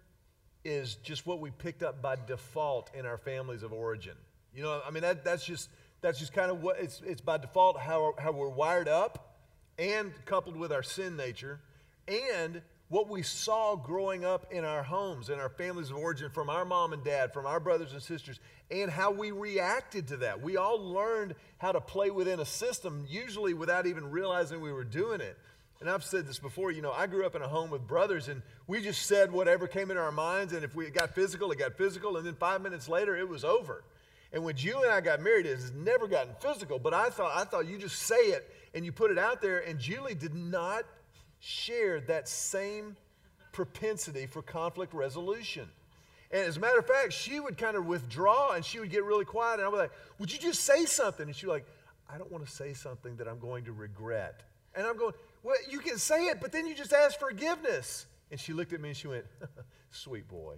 is 0.64 0.94
just 0.96 1.26
what 1.26 1.40
we 1.40 1.50
picked 1.50 1.82
up 1.82 2.00
by 2.00 2.16
default 2.26 2.90
in 2.94 3.04
our 3.04 3.18
families 3.18 3.62
of 3.62 3.72
origin. 3.72 4.14
You 4.54 4.62
know, 4.62 4.80
I 4.86 4.90
mean, 4.90 5.02
that, 5.02 5.24
that's 5.24 5.44
just 5.44 5.68
that's 6.04 6.18
just 6.18 6.34
kind 6.34 6.50
of 6.50 6.62
what 6.62 6.78
it's, 6.78 7.00
it's 7.06 7.22
by 7.22 7.38
default 7.38 7.78
how, 7.78 8.14
how 8.18 8.30
we're 8.30 8.50
wired 8.50 8.88
up 8.88 9.38
and 9.78 10.12
coupled 10.26 10.54
with 10.54 10.70
our 10.70 10.82
sin 10.82 11.16
nature 11.16 11.60
and 12.06 12.60
what 12.88 13.08
we 13.08 13.22
saw 13.22 13.74
growing 13.74 14.22
up 14.22 14.52
in 14.52 14.66
our 14.66 14.82
homes, 14.82 15.30
in 15.30 15.40
our 15.40 15.48
families 15.48 15.90
of 15.90 15.96
origin, 15.96 16.28
from 16.28 16.50
our 16.50 16.66
mom 16.66 16.92
and 16.92 17.02
dad, 17.02 17.32
from 17.32 17.46
our 17.46 17.58
brothers 17.58 17.94
and 17.94 18.02
sisters, 18.02 18.38
and 18.70 18.90
how 18.90 19.10
we 19.10 19.30
reacted 19.30 20.08
to 20.08 20.18
that. 20.18 20.42
We 20.42 20.58
all 20.58 20.78
learned 20.78 21.34
how 21.56 21.72
to 21.72 21.80
play 21.80 22.10
within 22.10 22.38
a 22.38 22.44
system, 22.44 23.06
usually 23.08 23.54
without 23.54 23.86
even 23.86 24.10
realizing 24.10 24.60
we 24.60 24.72
were 24.72 24.84
doing 24.84 25.22
it. 25.22 25.38
And 25.80 25.88
I've 25.88 26.04
said 26.04 26.26
this 26.26 26.38
before, 26.38 26.70
you 26.70 26.82
know, 26.82 26.92
I 26.92 27.06
grew 27.06 27.24
up 27.24 27.34
in 27.34 27.40
a 27.40 27.48
home 27.48 27.70
with 27.70 27.86
brothers, 27.86 28.28
and 28.28 28.42
we 28.66 28.82
just 28.82 29.06
said 29.06 29.32
whatever 29.32 29.66
came 29.66 29.90
into 29.90 30.02
our 30.02 30.12
minds, 30.12 30.52
and 30.52 30.62
if 30.62 30.74
we 30.74 30.90
got 30.90 31.14
physical, 31.14 31.50
it 31.50 31.58
got 31.58 31.78
physical, 31.78 32.18
and 32.18 32.26
then 32.26 32.34
five 32.34 32.60
minutes 32.60 32.90
later, 32.90 33.16
it 33.16 33.26
was 33.26 33.42
over. 33.42 33.82
And 34.34 34.44
when 34.44 34.56
Julie 34.56 34.88
and 34.88 34.92
I 34.92 35.00
got 35.00 35.22
married, 35.22 35.46
it 35.46 35.54
has 35.54 35.72
never 35.72 36.08
gotten 36.08 36.34
physical, 36.40 36.80
but 36.80 36.92
I 36.92 37.08
thought, 37.08 37.32
I 37.36 37.44
thought 37.44 37.68
you 37.68 37.78
just 37.78 38.00
say 38.00 38.16
it 38.16 38.52
and 38.74 38.84
you 38.84 38.90
put 38.90 39.12
it 39.12 39.18
out 39.18 39.40
there, 39.40 39.60
and 39.60 39.78
Julie 39.78 40.16
did 40.16 40.34
not 40.34 40.84
share 41.38 42.00
that 42.00 42.28
same 42.28 42.96
propensity 43.52 44.26
for 44.26 44.42
conflict 44.42 44.92
resolution. 44.92 45.68
And 46.32 46.42
as 46.42 46.56
a 46.56 46.60
matter 46.60 46.80
of 46.80 46.86
fact, 46.86 47.12
she 47.12 47.38
would 47.38 47.56
kind 47.56 47.76
of 47.76 47.86
withdraw 47.86 48.54
and 48.54 48.64
she 48.64 48.80
would 48.80 48.90
get 48.90 49.04
really 49.04 49.24
quiet. 49.24 49.60
And 49.60 49.62
I 49.62 49.68
was 49.68 49.78
like, 49.78 49.92
Would 50.18 50.32
you 50.32 50.40
just 50.40 50.64
say 50.64 50.84
something? 50.84 51.26
And 51.26 51.36
she 51.36 51.46
like, 51.46 51.64
I 52.12 52.18
don't 52.18 52.32
want 52.32 52.44
to 52.44 52.50
say 52.50 52.72
something 52.72 53.14
that 53.16 53.28
I'm 53.28 53.38
going 53.38 53.64
to 53.66 53.72
regret. 53.72 54.42
And 54.74 54.84
I'm 54.84 54.96
going, 54.96 55.14
Well, 55.44 55.54
you 55.70 55.78
can 55.78 55.96
say 55.96 56.24
it, 56.24 56.40
but 56.40 56.50
then 56.50 56.66
you 56.66 56.74
just 56.74 56.92
ask 56.92 57.20
forgiveness. 57.20 58.06
And 58.32 58.40
she 58.40 58.52
looked 58.52 58.72
at 58.72 58.80
me 58.80 58.88
and 58.88 58.96
she 58.96 59.06
went, 59.06 59.26
Sweet 59.92 60.26
boy. 60.26 60.56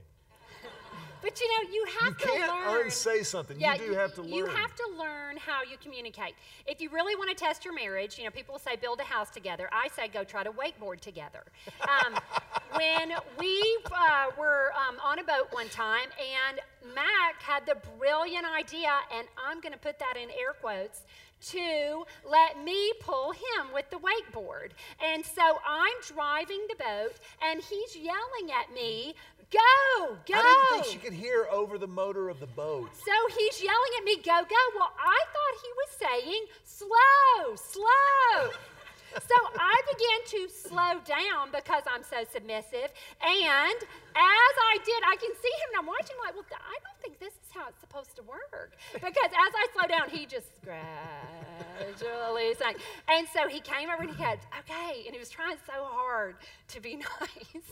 But 1.27 1.41
you 1.41 1.49
know, 1.49 1.71
you 1.73 1.87
have 1.99 2.13
you 2.13 2.27
to 2.27 2.33
can't 2.33 2.67
learn. 2.67 2.85
unsay 2.85 3.25
something. 3.25 3.59
Yeah, 3.59 3.75
you 3.75 3.89
do 3.89 3.95
have 3.95 4.15
to 4.15 4.23
learn. 4.23 4.33
You 4.33 4.47
have 4.47 4.77
to 4.77 4.89
learn 4.97 5.37
how 5.37 5.65
you 5.69 5.77
communicate. 5.83 6.37
If 6.69 6.81
you 6.81 6.89
really 6.89 7.17
want 7.17 7.31
to 7.31 7.35
test 7.35 7.65
your 7.65 7.75
marriage, 7.75 8.17
you 8.17 8.23
know, 8.23 8.31
people 8.31 8.61
say 8.61 8.77
build 8.77 9.01
a 9.01 9.03
house 9.03 9.31
together. 9.31 9.69
I 9.73 9.89
say 9.89 10.07
go 10.07 10.23
try 10.23 10.45
to 10.45 10.53
wakeboard 10.53 11.01
together. 11.01 11.43
Um, 11.83 12.15
when 12.77 13.11
we 13.41 13.79
uh, 13.87 14.27
were 14.39 14.71
um, 14.89 14.99
on 15.05 15.19
a 15.19 15.25
boat 15.25 15.49
one 15.51 15.69
time, 15.69 16.07
and 16.47 16.61
Mac 16.95 17.43
had 17.43 17.67
the 17.67 17.77
brilliant 17.99 18.47
idea, 18.47 18.93
and 19.13 19.27
I'm 19.37 19.61
going 19.61 19.73
to 19.73 19.81
put 19.81 19.99
that 19.99 20.15
in 20.17 20.31
air 20.31 20.53
quotes, 20.61 21.03
to 21.41 22.05
let 22.29 22.63
me 22.63 22.93
pull 23.01 23.33
him 23.33 23.73
with 23.73 23.89
the 23.91 23.99
wakeboard. 23.99 24.71
And 25.05 25.25
so 25.25 25.59
I'm 25.67 25.95
driving 26.07 26.67
the 26.69 26.77
boat, 26.77 27.13
and 27.43 27.63
he's 27.63 27.97
yelling 27.97 28.51
at 28.59 28.73
me, 28.75 29.15
Go, 29.53 30.17
go. 30.27 30.35
I 30.35 30.43
didn't 30.43 30.83
think 30.85 30.93
she 30.93 30.99
could 30.99 31.17
hear 31.17 31.47
over 31.53 31.79
the 31.79 31.87
motor 31.87 32.29
of 32.29 32.41
the 32.41 32.47
boat. 32.49 32.91
So 32.95 33.13
he's 33.39 33.63
yelling 33.63 33.93
at 33.99 34.05
me, 34.05 34.17
Go, 34.17 34.41
go. 34.43 34.63
Well, 34.77 34.93
I 34.99 35.21
thought 35.33 35.63
he 35.63 35.71
was 35.77 36.25
saying, 36.25 36.45
Slow, 36.65 37.55
slow. 37.55 38.51
so 39.15 39.35
I 39.59 39.81
began 39.93 40.47
to 40.49 40.53
slow 40.53 41.01
down 41.05 41.51
because 41.53 41.85
I'm 41.87 42.03
so 42.03 42.25
submissive. 42.33 42.93
And 43.23 43.79
as 44.17 44.55
I 44.73 44.79
did, 44.85 45.03
I 45.05 45.17
can 45.17 45.33
see 45.37 45.55
him 45.61 45.69
and 45.77 45.81
I'm 45.81 45.87
watching 45.87 46.17
like, 46.25 46.35
well, 46.35 46.45
I 46.51 46.79
don't 46.81 46.99
think 47.03 47.19
this 47.21 47.35
is 47.35 47.51
how 47.53 47.69
it's 47.69 47.81
supposed 47.81 48.17
to 48.17 48.23
work. 48.23 48.77
Because 48.93 49.13
as 49.13 49.53
I 49.53 49.67
slow 49.75 49.87
down, 49.89 50.09
he 50.09 50.25
just 50.25 50.49
gradually 50.65 52.55
sank. 52.55 52.79
And 53.09 53.29
so 53.29 53.49
he 53.49 53.61
came 53.61 53.91
over 53.91 54.03
and 54.03 54.11
he 54.11 54.17
said, 54.17 54.39
okay, 54.61 55.05
and 55.05 55.13
he 55.13 55.19
was 55.19 55.29
trying 55.29 55.57
so 55.67 55.85
hard 55.85 56.37
to 56.69 56.81
be 56.81 56.97
nice. 57.21 57.63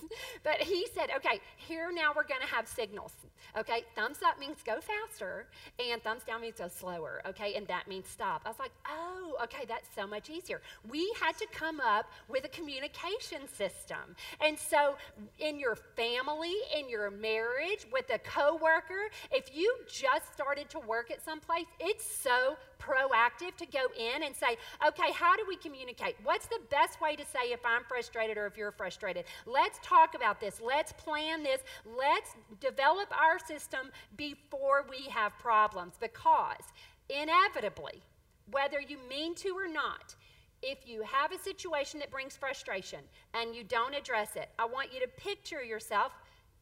But 0.43 0.61
he 0.61 0.87
said, 0.95 1.11
okay, 1.17 1.41
here 1.57 1.91
now 1.93 2.13
we're 2.15 2.27
going 2.29 2.43
to 2.43 2.47
have 2.55 2.69
signals. 2.69 3.13
Okay, 3.57 3.85
thumbs 3.95 4.19
up 4.27 4.39
means 4.41 4.59
go 4.65 4.81
faster, 4.81 5.47
and 5.79 6.03
thumbs 6.03 6.23
down 6.27 6.41
means 6.41 6.57
go 6.59 6.67
slower. 6.69 7.23
Okay, 7.27 7.55
and 7.55 7.67
that 7.69 7.87
means 7.87 8.09
stop. 8.09 8.43
I 8.45 8.49
was 8.49 8.59
like, 8.59 8.73
oh, 8.89 9.37
okay, 9.45 9.65
that's 9.69 9.89
so 9.95 10.07
much 10.07 10.29
easier. 10.29 10.61
We 10.89 11.15
had 11.21 11.39
to 11.39 11.47
come 11.53 11.81
up 11.81 12.11
with 12.29 12.45
a 12.45 12.49
communication 12.49 13.47
system. 13.55 14.17
And 14.45 14.59
so 14.59 14.97
in 15.39 15.59
your 15.59 15.77
family, 15.77 16.34
in 16.43 16.89
your 16.89 17.11
marriage, 17.11 17.87
with 17.93 18.11
a 18.13 18.19
coworker, 18.19 19.11
if 19.31 19.55
you 19.55 19.77
just 19.87 20.33
started 20.33 20.69
to 20.71 20.79
work 20.81 21.11
at 21.11 21.25
some 21.25 21.41
place, 21.41 21.67
it's 21.79 22.05
so 22.05 22.57
proactive 22.79 23.57
to 23.57 23.67
go 23.67 23.87
in 23.99 24.23
and 24.25 24.35
say, 24.35 24.57
okay, 24.87 25.13
how 25.13 25.37
do 25.37 25.45
we 25.47 25.57
communicate? 25.57 26.17
What's 26.23 26.47
the 26.47 26.61
best 26.71 27.01
way 27.01 27.17
to 27.17 27.25
say 27.25 27.53
if 27.53 27.61
I'm 27.65 27.83
frustrated 27.85 28.37
or 28.37 28.47
if 28.47 28.57
you're 28.57 28.73
frustrated? 28.73 29.25
Let's 29.47 29.79
talk 29.83 30.15
about 30.15 30.41
this. 30.41 30.61
Let's 30.61 30.93
plan 30.93 31.43
this. 31.43 31.61
Let's 31.85 32.35
develop 32.61 33.09
our 33.19 33.39
system 33.39 33.91
before 34.17 34.85
we 34.89 35.09
have 35.11 35.33
problems 35.39 35.95
because 36.01 36.65
inevitably, 37.09 38.03
whether 38.51 38.81
you 38.81 38.99
mean 39.09 39.35
to 39.37 39.51
or 39.51 39.69
not, 39.69 40.15
if 40.63 40.79
you 40.87 41.03
have 41.03 41.31
a 41.33 41.39
situation 41.39 42.01
that 42.01 42.11
brings 42.11 42.37
frustration 42.37 43.01
and 43.35 43.55
you 43.55 43.65
don't 43.65 43.95
address 43.95 44.37
it, 44.37 44.49
I 44.59 44.65
want 44.65 44.93
you 44.95 45.01
to 45.01 45.09
picture 45.09 45.63
yourself 45.63 46.13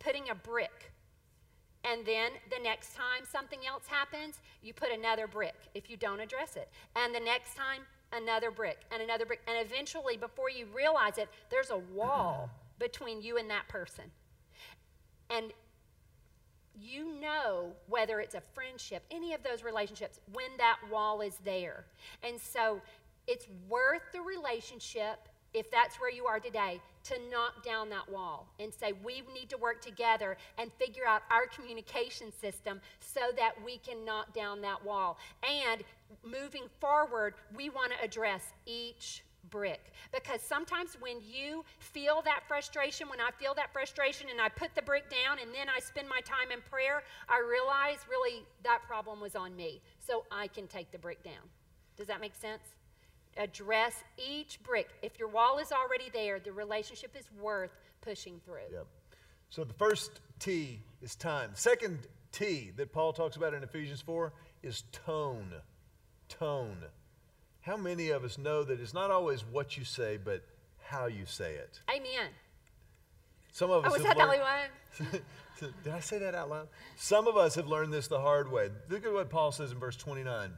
putting 0.02 0.30
a 0.30 0.34
brick 0.34 0.92
and 1.84 2.06
then 2.06 2.30
the 2.50 2.62
next 2.62 2.94
time 2.94 3.24
something 3.30 3.58
else 3.66 3.86
happens, 3.86 4.40
you 4.62 4.72
put 4.72 4.90
another 4.92 5.26
brick 5.26 5.54
if 5.74 5.90
you 5.90 5.96
don't 5.96 6.20
address 6.20 6.56
it. 6.56 6.68
And 6.94 7.14
the 7.14 7.20
next 7.20 7.56
time, 7.56 7.82
another 8.12 8.50
brick 8.50 8.78
and 8.92 9.02
another 9.02 9.26
brick. 9.26 9.40
And 9.48 9.66
eventually, 9.66 10.16
before 10.16 10.48
you 10.48 10.66
realize 10.74 11.18
it, 11.18 11.28
there's 11.50 11.70
a 11.70 11.78
wall 11.78 12.50
between 12.78 13.20
you 13.20 13.36
and 13.36 13.50
that 13.50 13.68
person. 13.68 14.04
And 15.28 15.52
you 16.78 17.20
know 17.20 17.72
whether 17.88 18.20
it's 18.20 18.34
a 18.34 18.42
friendship, 18.54 19.02
any 19.10 19.34
of 19.34 19.42
those 19.42 19.64
relationships, 19.64 20.20
when 20.32 20.56
that 20.58 20.78
wall 20.90 21.20
is 21.20 21.36
there. 21.44 21.84
And 22.22 22.40
so 22.40 22.80
it's 23.26 23.46
worth 23.68 24.02
the 24.12 24.20
relationship 24.20 25.28
if 25.54 25.70
that's 25.70 26.00
where 26.00 26.10
you 26.10 26.26
are 26.26 26.40
today, 26.40 26.80
to 27.04 27.14
knock 27.30 27.64
down 27.64 27.88
that 27.90 28.08
wall 28.08 28.46
and 28.60 28.72
say, 28.72 28.92
we 29.04 29.22
need 29.34 29.50
to 29.50 29.56
work 29.56 29.80
together 29.80 30.36
and 30.58 30.70
figure 30.74 31.06
out 31.06 31.22
our 31.30 31.46
communication 31.46 32.32
system 32.32 32.80
so 33.00 33.20
that 33.36 33.52
we 33.64 33.78
can 33.78 34.04
knock 34.04 34.32
down 34.32 34.60
that 34.60 34.84
wall. 34.84 35.18
And 35.42 35.82
moving 36.24 36.64
forward, 36.80 37.34
we 37.56 37.70
want 37.70 37.92
to 37.92 38.04
address 38.04 38.42
each 38.66 39.24
brick. 39.50 39.92
Because 40.12 40.40
sometimes 40.40 40.96
when 41.00 41.16
you 41.20 41.64
feel 41.78 42.22
that 42.24 42.42
frustration, 42.46 43.08
when 43.08 43.20
I 43.20 43.30
feel 43.38 43.54
that 43.54 43.72
frustration 43.72 44.28
and 44.30 44.40
I 44.40 44.48
put 44.48 44.74
the 44.74 44.82
brick 44.82 45.10
down 45.10 45.38
and 45.40 45.52
then 45.52 45.68
I 45.68 45.80
spend 45.80 46.08
my 46.08 46.20
time 46.20 46.52
in 46.52 46.60
prayer, 46.70 47.02
I 47.28 47.40
realize 47.40 47.98
really 48.08 48.44
that 48.62 48.80
problem 48.86 49.20
was 49.20 49.34
on 49.34 49.56
me. 49.56 49.80
So 49.98 50.24
I 50.30 50.46
can 50.46 50.66
take 50.66 50.90
the 50.92 50.98
brick 50.98 51.22
down. 51.24 51.42
Does 51.96 52.06
that 52.06 52.20
make 52.20 52.34
sense? 52.34 52.62
Address 53.36 54.04
each 54.16 54.62
brick. 54.62 54.90
If 55.02 55.18
your 55.18 55.28
wall 55.28 55.58
is 55.58 55.72
already 55.72 56.10
there, 56.12 56.38
the 56.38 56.52
relationship 56.52 57.14
is 57.18 57.28
worth 57.40 57.70
pushing 58.00 58.40
through. 58.44 58.72
Yep. 58.72 58.86
So 59.50 59.64
the 59.64 59.74
first 59.74 60.20
T 60.38 60.80
is 61.02 61.14
time. 61.14 61.50
Second 61.54 61.98
T 62.32 62.72
that 62.76 62.92
Paul 62.92 63.12
talks 63.12 63.36
about 63.36 63.54
in 63.54 63.62
Ephesians 63.62 64.00
4 64.00 64.32
is 64.62 64.84
tone. 64.92 65.52
Tone. 66.28 66.78
How 67.60 67.76
many 67.76 68.08
of 68.10 68.24
us 68.24 68.38
know 68.38 68.64
that 68.64 68.80
it's 68.80 68.94
not 68.94 69.10
always 69.10 69.44
what 69.44 69.76
you 69.76 69.84
say, 69.84 70.18
but 70.22 70.42
how 70.82 71.06
you 71.06 71.26
say 71.26 71.54
it? 71.54 71.80
Amen. 71.90 72.30
Some 73.52 73.70
of 73.70 73.84
us 73.84 73.90
oh, 73.90 73.94
was 73.94 74.02
that 74.02 74.16
learned, 74.16 74.30
the 74.30 74.34
only 74.34 75.10
one? 75.10 75.22
Did 75.84 75.92
I 75.92 76.00
say 76.00 76.18
that 76.18 76.34
out 76.34 76.48
loud? 76.48 76.68
Some 76.96 77.28
of 77.28 77.36
us 77.36 77.54
have 77.54 77.68
learned 77.68 77.92
this 77.92 78.08
the 78.08 78.20
hard 78.20 78.50
way. 78.50 78.70
Look 78.88 79.04
at 79.04 79.12
what 79.12 79.30
Paul 79.30 79.52
says 79.52 79.70
in 79.70 79.78
verse 79.78 79.96
29. 79.96 80.50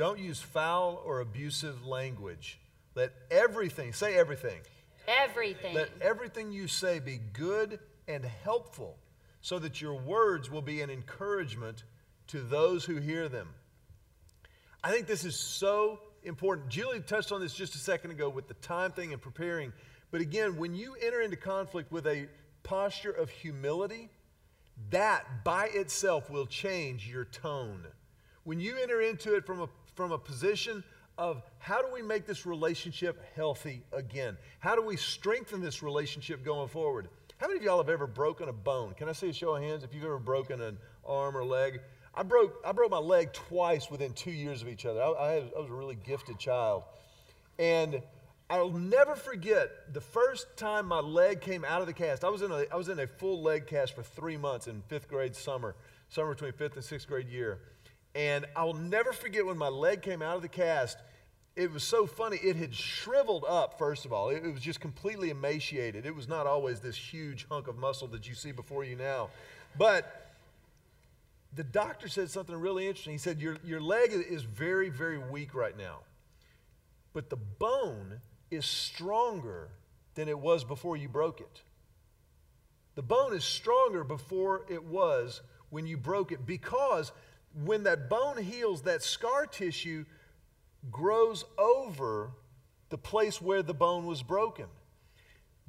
Don't 0.00 0.18
use 0.18 0.40
foul 0.40 1.02
or 1.04 1.20
abusive 1.20 1.86
language. 1.86 2.58
Let 2.94 3.12
everything, 3.30 3.92
say 3.92 4.14
everything. 4.14 4.60
Everything. 5.06 5.74
Let 5.74 5.90
everything 6.00 6.52
you 6.52 6.68
say 6.68 7.00
be 7.00 7.20
good 7.34 7.78
and 8.08 8.24
helpful 8.24 8.96
so 9.42 9.58
that 9.58 9.82
your 9.82 9.92
words 9.92 10.50
will 10.50 10.62
be 10.62 10.80
an 10.80 10.88
encouragement 10.88 11.84
to 12.28 12.40
those 12.40 12.86
who 12.86 12.96
hear 12.96 13.28
them. 13.28 13.50
I 14.82 14.90
think 14.90 15.06
this 15.06 15.26
is 15.26 15.36
so 15.36 16.00
important. 16.22 16.70
Julie 16.70 17.00
touched 17.00 17.30
on 17.30 17.42
this 17.42 17.52
just 17.52 17.74
a 17.74 17.78
second 17.78 18.12
ago 18.12 18.30
with 18.30 18.48
the 18.48 18.54
time 18.54 18.92
thing 18.92 19.12
and 19.12 19.20
preparing. 19.20 19.70
But 20.10 20.22
again, 20.22 20.56
when 20.56 20.74
you 20.74 20.96
enter 21.02 21.20
into 21.20 21.36
conflict 21.36 21.92
with 21.92 22.06
a 22.06 22.26
posture 22.62 23.12
of 23.12 23.28
humility, 23.28 24.08
that 24.88 25.44
by 25.44 25.66
itself 25.66 26.30
will 26.30 26.46
change 26.46 27.06
your 27.06 27.26
tone. 27.26 27.84
When 28.44 28.60
you 28.60 28.78
enter 28.82 29.02
into 29.02 29.34
it 29.34 29.44
from 29.44 29.60
a 29.60 29.68
from 30.00 30.12
a 30.12 30.18
position 30.18 30.82
of 31.18 31.42
how 31.58 31.82
do 31.82 31.92
we 31.92 32.00
make 32.00 32.24
this 32.24 32.46
relationship 32.46 33.22
healthy 33.36 33.82
again? 33.92 34.34
How 34.58 34.74
do 34.74 34.80
we 34.80 34.96
strengthen 34.96 35.60
this 35.60 35.82
relationship 35.82 36.42
going 36.42 36.70
forward? 36.70 37.10
How 37.36 37.48
many 37.48 37.58
of 37.58 37.64
y'all 37.64 37.76
have 37.76 37.90
ever 37.90 38.06
broken 38.06 38.48
a 38.48 38.52
bone? 38.54 38.94
Can 38.94 39.10
I 39.10 39.12
see 39.12 39.28
a 39.28 39.32
show 39.34 39.56
of 39.56 39.62
hands 39.62 39.84
if 39.84 39.92
you've 39.92 40.04
ever 40.04 40.18
broken 40.18 40.62
an 40.62 40.78
arm 41.04 41.36
or 41.36 41.44
leg? 41.44 41.82
I 42.14 42.22
broke, 42.22 42.62
I 42.64 42.72
broke 42.72 42.90
my 42.90 42.96
leg 42.96 43.34
twice 43.34 43.90
within 43.90 44.14
two 44.14 44.30
years 44.30 44.62
of 44.62 44.68
each 44.68 44.86
other. 44.86 45.02
I, 45.02 45.10
I, 45.10 45.34
I 45.54 45.60
was 45.60 45.68
a 45.68 45.74
really 45.74 45.98
gifted 46.02 46.38
child. 46.38 46.84
And 47.58 48.00
I'll 48.48 48.70
never 48.70 49.16
forget 49.16 49.92
the 49.92 50.00
first 50.00 50.56
time 50.56 50.86
my 50.86 51.00
leg 51.00 51.42
came 51.42 51.62
out 51.62 51.82
of 51.82 51.86
the 51.86 51.92
cast. 51.92 52.24
I 52.24 52.30
was 52.30 52.40
in 52.40 52.50
a, 52.50 52.64
I 52.72 52.76
was 52.76 52.88
in 52.88 52.98
a 53.00 53.06
full 53.06 53.42
leg 53.42 53.66
cast 53.66 53.94
for 53.94 54.02
three 54.02 54.38
months 54.38 54.66
in 54.66 54.80
fifth 54.88 55.08
grade 55.08 55.36
summer, 55.36 55.76
summer 56.08 56.32
between 56.32 56.52
fifth 56.52 56.76
and 56.76 56.84
sixth 56.84 57.06
grade 57.06 57.28
year. 57.28 57.58
And 58.14 58.46
I'll 58.56 58.74
never 58.74 59.12
forget 59.12 59.46
when 59.46 59.56
my 59.56 59.68
leg 59.68 60.02
came 60.02 60.22
out 60.22 60.36
of 60.36 60.42
the 60.42 60.48
cast. 60.48 60.98
It 61.56 61.72
was 61.72 61.84
so 61.84 62.06
funny. 62.06 62.38
It 62.38 62.56
had 62.56 62.74
shriveled 62.74 63.44
up, 63.48 63.78
first 63.78 64.04
of 64.04 64.12
all. 64.12 64.30
It, 64.30 64.42
was 64.42 64.60
just 64.60 64.80
completely 64.80 65.30
emaciated. 65.30 66.06
It 66.06 66.14
was 66.14 66.28
not 66.28 66.46
always 66.46 66.80
this 66.80 66.96
huge 66.96 67.46
hunk 67.50 67.68
of 67.68 67.76
muscle 67.76 68.08
that 68.08 68.28
you 68.28 68.34
see 68.34 68.52
before 68.52 68.84
you 68.84 68.96
now. 68.96 69.30
But 69.76 70.30
the 71.54 71.64
doctor 71.64 72.08
said 72.08 72.30
something 72.30 72.54
really 72.54 72.86
interesting. 72.86 73.12
He 73.12 73.18
said, 73.18 73.40
Your, 73.40 73.56
your 73.64 73.80
leg 73.80 74.12
is 74.12 74.42
very, 74.42 74.88
very 74.88 75.18
weak 75.18 75.54
right 75.54 75.76
now, 75.76 75.98
but 77.12 77.30
the 77.30 77.36
bone 77.36 78.20
is 78.50 78.64
stronger 78.64 79.68
than 80.14 80.28
it 80.28 80.38
was 80.38 80.64
before 80.64 80.96
you 80.96 81.08
broke 81.08 81.40
it. 81.40 81.62
The 82.94 83.02
bone 83.02 83.34
is 83.34 83.44
stronger 83.44 84.04
before 84.04 84.62
it 84.68 84.84
was 84.84 85.42
when 85.70 85.86
you 85.86 85.96
broke 85.96 86.32
it 86.32 86.44
because 86.44 87.12
when 87.64 87.84
that 87.84 88.08
bone 88.08 88.36
heals, 88.38 88.82
that 88.82 89.02
scar 89.02 89.46
tissue 89.46 90.04
grows 90.90 91.44
over 91.58 92.30
the 92.88 92.98
place 92.98 93.40
where 93.40 93.62
the 93.62 93.74
bone 93.74 94.06
was 94.06 94.22
broken. 94.22 94.66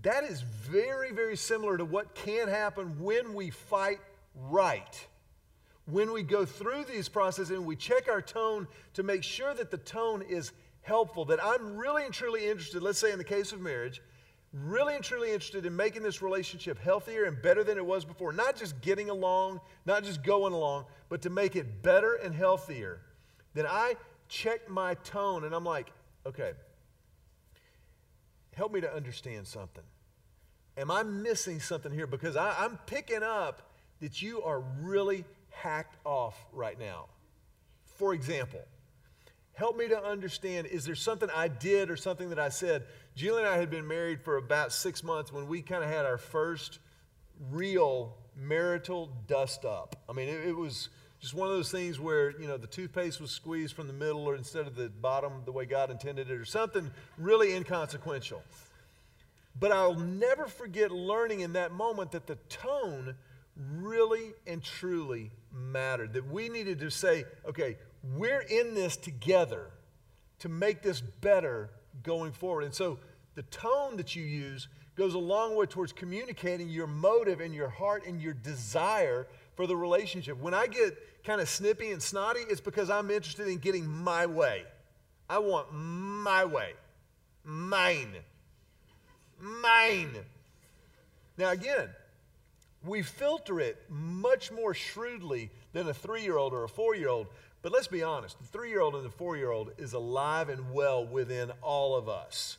That 0.04 0.24
is 0.24 0.42
very, 0.42 1.12
very 1.12 1.38
similar 1.38 1.78
to 1.78 1.86
what 1.86 2.16
can 2.16 2.48
happen 2.48 3.00
when 3.04 3.34
we 3.34 3.50
fight 3.50 4.00
right. 4.36 5.08
When 5.86 6.12
we 6.12 6.24
go 6.24 6.46
through 6.46 6.86
these 6.86 7.10
processes 7.10 7.52
and 7.52 7.66
we 7.66 7.76
check 7.76 8.08
our 8.08 8.22
tone 8.22 8.68
to 8.94 9.04
make 9.04 9.24
sure 9.24 9.54
that 9.54 9.72
the 9.72 9.78
tone 9.78 10.24
is 10.24 10.52
helpful, 10.82 11.26
that 11.26 11.44
I'm 11.44 11.78
really 11.78 12.06
and 12.06 12.14
truly 12.14 12.48
interested, 12.48 12.82
let's 12.82 13.00
say 13.00 13.12
in 13.12 13.18
the 13.18 13.24
case 13.24 13.52
of 13.52 13.60
marriage, 13.60 14.02
really 14.54 14.96
and 14.96 15.04
truly 15.04 15.32
interested 15.32 15.66
in 15.66 15.76
making 15.76 16.04
this 16.04 16.22
relationship 16.22 16.78
healthier 16.78 17.24
and 17.24 17.42
better 17.42 17.64
than 17.64 17.78
it 17.78 17.86
was 17.86 18.04
before. 18.04 18.34
Not 18.34 18.56
just 18.56 18.80
getting 18.82 19.10
along, 19.10 19.62
not 19.86 20.04
just 20.04 20.24
going 20.24 20.54
along, 20.54 20.86
but 21.10 21.22
to 21.22 21.30
make 21.30 21.56
it 21.56 21.82
better 21.82 22.16
and 22.16 22.36
healthier. 22.36 23.02
Then 23.54 23.66
I 23.66 23.96
check 24.28 24.70
my 24.70 24.96
tone 24.96 25.46
and 25.46 25.56
I'm 25.56 25.64
like, 25.64 25.92
okay, 26.26 26.52
help 28.54 28.74
me 28.74 28.82
to 28.82 28.94
understand 28.94 29.48
something. 29.48 29.84
Am 30.78 30.92
I 30.92 31.04
missing 31.04 31.60
something 31.60 31.92
here? 31.92 32.08
Because 32.08 32.36
I, 32.36 32.66
am 32.66 32.78
picking 32.86 33.24
up 33.24 33.72
that 34.00 34.22
you 34.22 34.42
are 34.42 34.62
really 34.82 35.26
hacked 35.50 35.98
off 36.06 36.46
right 36.54 36.80
now. 36.80 37.06
For 37.98 38.14
example, 38.14 38.62
Help 39.54 39.78
me 39.78 39.88
to 39.90 40.04
understand 40.04 40.68
is 40.68 40.86
there 40.86 40.96
something 40.96 41.30
I 41.30 41.48
did 41.48 41.92
or 41.92 41.96
something 41.96 42.30
that 42.30 42.40
I 42.40 42.50
said? 42.50 42.84
Julie 43.16 43.44
and 43.44 43.48
I 43.48 43.58
had 43.58 43.70
been 43.70 43.88
married 43.88 44.22
for 44.22 44.38
about 44.38 44.72
six 44.72 45.04
months 45.04 45.34
when 45.34 45.48
we 45.48 45.62
kind 45.62 45.84
of 45.84 45.90
had 45.90 46.06
our 46.06 46.18
first 46.18 46.80
real 47.50 48.16
marital 48.36 49.12
dust 49.28 49.66
up. 49.66 49.96
I 50.10 50.14
mean, 50.14 50.30
it, 50.30 50.48
it, 50.48 50.56
was 50.56 50.90
just 51.20 51.34
one 51.34 51.50
of 51.50 51.54
those 51.54 51.72
things 51.72 52.00
where, 52.00 52.32
you 52.40 52.48
know, 52.48 52.58
the 52.58 52.68
toothpaste 52.68 53.20
was 53.20 53.32
squeezed 53.32 53.76
from 53.76 53.88
the 53.88 53.94
middle 53.94 54.28
or 54.28 54.36
instead 54.36 54.66
of 54.66 54.76
the 54.76 54.90
bottom 54.90 55.42
the 55.46 55.52
way 55.52 55.66
God 55.66 55.92
intended 55.92 56.30
it 56.30 56.40
or 56.40 56.46
something 56.46 56.90
really 57.18 57.54
inconsequential. 57.54 58.42
But 59.60 59.72
I'll 59.74 59.96
never 59.96 60.48
forget 60.48 60.92
learning 60.92 61.42
in 61.42 61.54
that 61.54 61.74
moment 61.74 62.12
that 62.12 62.28
the 62.28 62.36
tone 62.48 63.16
really 63.58 64.32
and 64.48 64.64
truly 64.64 65.32
mattered. 65.52 66.14
That 66.14 66.32
we 66.32 66.48
needed 66.48 66.80
to 66.80 66.90
say, 66.90 67.26
okay, 67.46 67.78
we're 68.16 68.42
in 68.42 68.74
this 68.74 68.96
together 68.96 69.72
to 70.40 70.50
make 70.50 70.82
this 70.82 71.02
better 71.02 71.70
going 72.04 72.32
forward. 72.32 72.64
And 72.64 72.74
so 72.74 73.00
the 73.36 73.44
tone 73.44 73.98
that 73.98 74.16
you 74.16 74.24
use 74.24 74.68
goes 74.96 75.14
a 75.14 75.20
long 75.20 75.56
way 75.56 75.66
towards 75.66 75.94
communicating 75.94 76.70
your 76.70 76.88
motive 76.88 77.40
and 77.40 77.54
your 77.54 77.70
heart 77.70 78.06
and 78.06 78.22
your 78.22 78.34
desire 78.34 79.28
for 79.56 79.68
the 79.68 79.76
relationship. 79.76 80.38
When 80.40 80.54
I 80.54 80.68
get 80.68 80.98
kind 81.24 81.40
of 81.40 81.50
snippy 81.50 81.92
and 81.92 82.02
snotty, 82.02 82.42
it's 82.50 82.62
because 82.62 82.90
I'm 82.90 83.10
interested 83.10 83.48
in 83.48 83.58
getting 83.58 83.88
my 83.88 84.26
way. 84.26 84.64
I 85.30 85.40
want 85.40 85.68
my 85.72 86.46
way. 86.46 86.74
Mine. 87.44 88.16
Mine. 89.40 90.18
Now, 91.38 91.52
again, 91.52 91.90
we 92.84 93.02
filter 93.02 93.60
it 93.60 93.82
much 93.90 94.52
more 94.52 94.74
shrewdly 94.74 95.50
than 95.74 95.88
a 95.88 95.94
three 95.94 96.24
year 96.24 96.38
old 96.38 96.54
or 96.54 96.64
a 96.64 96.70
four 96.70 96.96
year 96.96 97.10
old 97.10 97.28
but 97.62 97.72
let's 97.72 97.88
be 97.88 98.04
honest 98.04 98.38
the 98.40 98.46
three 98.46 98.70
year 98.70 98.82
old 98.82 98.96
and 98.96 99.06
the 99.06 99.10
four 99.10 99.38
year 99.38 99.52
old 99.52 99.72
is 99.78 99.94
alive 99.94 100.50
and 100.50 100.74
well 100.74 101.06
within 101.06 101.52
all 101.62 101.96
of 101.96 102.10
us. 102.10 102.58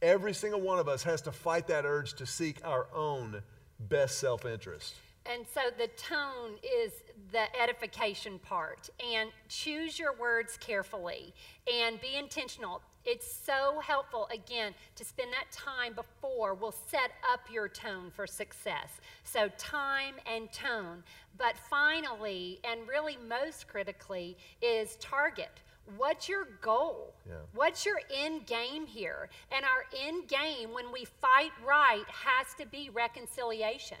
Every 0.00 0.34
single 0.34 0.60
one 0.60 0.78
of 0.78 0.88
us 0.88 1.04
has 1.04 1.20
to 1.22 1.32
fight 1.32 1.68
that 1.68 1.84
urge 1.84 2.14
to 2.14 2.26
seek 2.26 2.58
our 2.64 2.88
own 2.92 3.42
best 3.78 4.18
self 4.18 4.44
interest. 4.44 4.94
And 5.26 5.44
so 5.54 5.60
the 5.78 5.86
tone 5.88 6.56
is 6.62 6.92
the 7.30 7.44
edification 7.60 8.38
part. 8.40 8.90
And 9.14 9.30
choose 9.48 9.98
your 9.98 10.14
words 10.16 10.56
carefully 10.58 11.32
and 11.72 12.00
be 12.00 12.16
intentional. 12.16 12.82
It's 13.04 13.30
so 13.30 13.80
helpful, 13.80 14.28
again, 14.32 14.74
to 14.96 15.04
spend 15.04 15.32
that 15.32 15.50
time 15.50 15.94
before 15.94 16.54
will 16.54 16.74
set 16.90 17.12
up 17.32 17.40
your 17.50 17.68
tone 17.68 18.10
for 18.14 18.26
success. 18.26 19.00
So, 19.24 19.48
time 19.58 20.14
and 20.26 20.52
tone. 20.52 21.02
But 21.36 21.56
finally, 21.56 22.60
and 22.64 22.86
really 22.88 23.18
most 23.28 23.66
critically, 23.66 24.36
is 24.60 24.96
target. 24.96 25.60
What's 25.96 26.28
your 26.28 26.46
goal? 26.60 27.14
Yeah. 27.26 27.34
What's 27.54 27.84
your 27.84 28.00
end 28.14 28.46
game 28.46 28.86
here? 28.86 29.28
And 29.50 29.64
our 29.64 29.84
end 30.00 30.28
game, 30.28 30.72
when 30.72 30.92
we 30.92 31.04
fight 31.04 31.50
right, 31.66 32.04
has 32.08 32.54
to 32.58 32.66
be 32.66 32.88
reconciliation. 32.90 33.98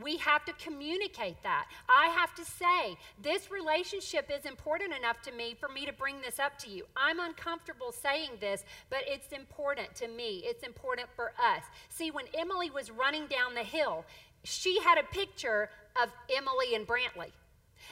We 0.00 0.16
have 0.18 0.44
to 0.46 0.52
communicate 0.54 1.42
that. 1.42 1.66
I 1.88 2.06
have 2.18 2.34
to 2.36 2.44
say, 2.44 2.96
this 3.22 3.50
relationship 3.50 4.30
is 4.34 4.46
important 4.46 4.94
enough 4.94 5.20
to 5.22 5.32
me 5.32 5.54
for 5.58 5.68
me 5.68 5.84
to 5.84 5.92
bring 5.92 6.20
this 6.22 6.38
up 6.38 6.58
to 6.60 6.70
you. 6.70 6.84
I'm 6.96 7.20
uncomfortable 7.20 7.92
saying 7.92 8.32
this, 8.40 8.64
but 8.88 9.00
it's 9.06 9.32
important 9.32 9.94
to 9.96 10.08
me. 10.08 10.42
It's 10.44 10.62
important 10.62 11.08
for 11.14 11.32
us. 11.38 11.64
See, 11.90 12.10
when 12.10 12.24
Emily 12.36 12.70
was 12.70 12.90
running 12.90 13.26
down 13.26 13.54
the 13.54 13.62
hill, 13.62 14.04
she 14.44 14.80
had 14.80 14.98
a 14.98 15.04
picture 15.04 15.68
of 16.02 16.08
Emily 16.34 16.74
and 16.74 16.86
Brantley. 16.86 17.32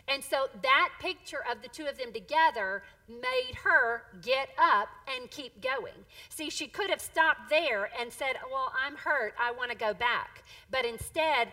And 0.08 0.22
so 0.22 0.48
that 0.62 0.90
picture 1.00 1.42
of 1.50 1.62
the 1.62 1.68
two 1.68 1.86
of 1.86 1.98
them 1.98 2.12
together 2.12 2.82
made 3.08 3.54
her 3.62 4.04
get 4.22 4.48
up 4.58 4.88
and 5.08 5.30
keep 5.30 5.60
going. 5.60 6.04
See, 6.28 6.50
she 6.50 6.66
could 6.66 6.90
have 6.90 7.00
stopped 7.00 7.50
there 7.50 7.90
and 8.00 8.12
said, 8.12 8.36
Well, 8.50 8.72
I'm 8.82 8.96
hurt. 8.96 9.34
I 9.38 9.50
want 9.52 9.70
to 9.70 9.76
go 9.76 9.92
back. 9.92 10.44
But 10.70 10.84
instead, 10.84 11.48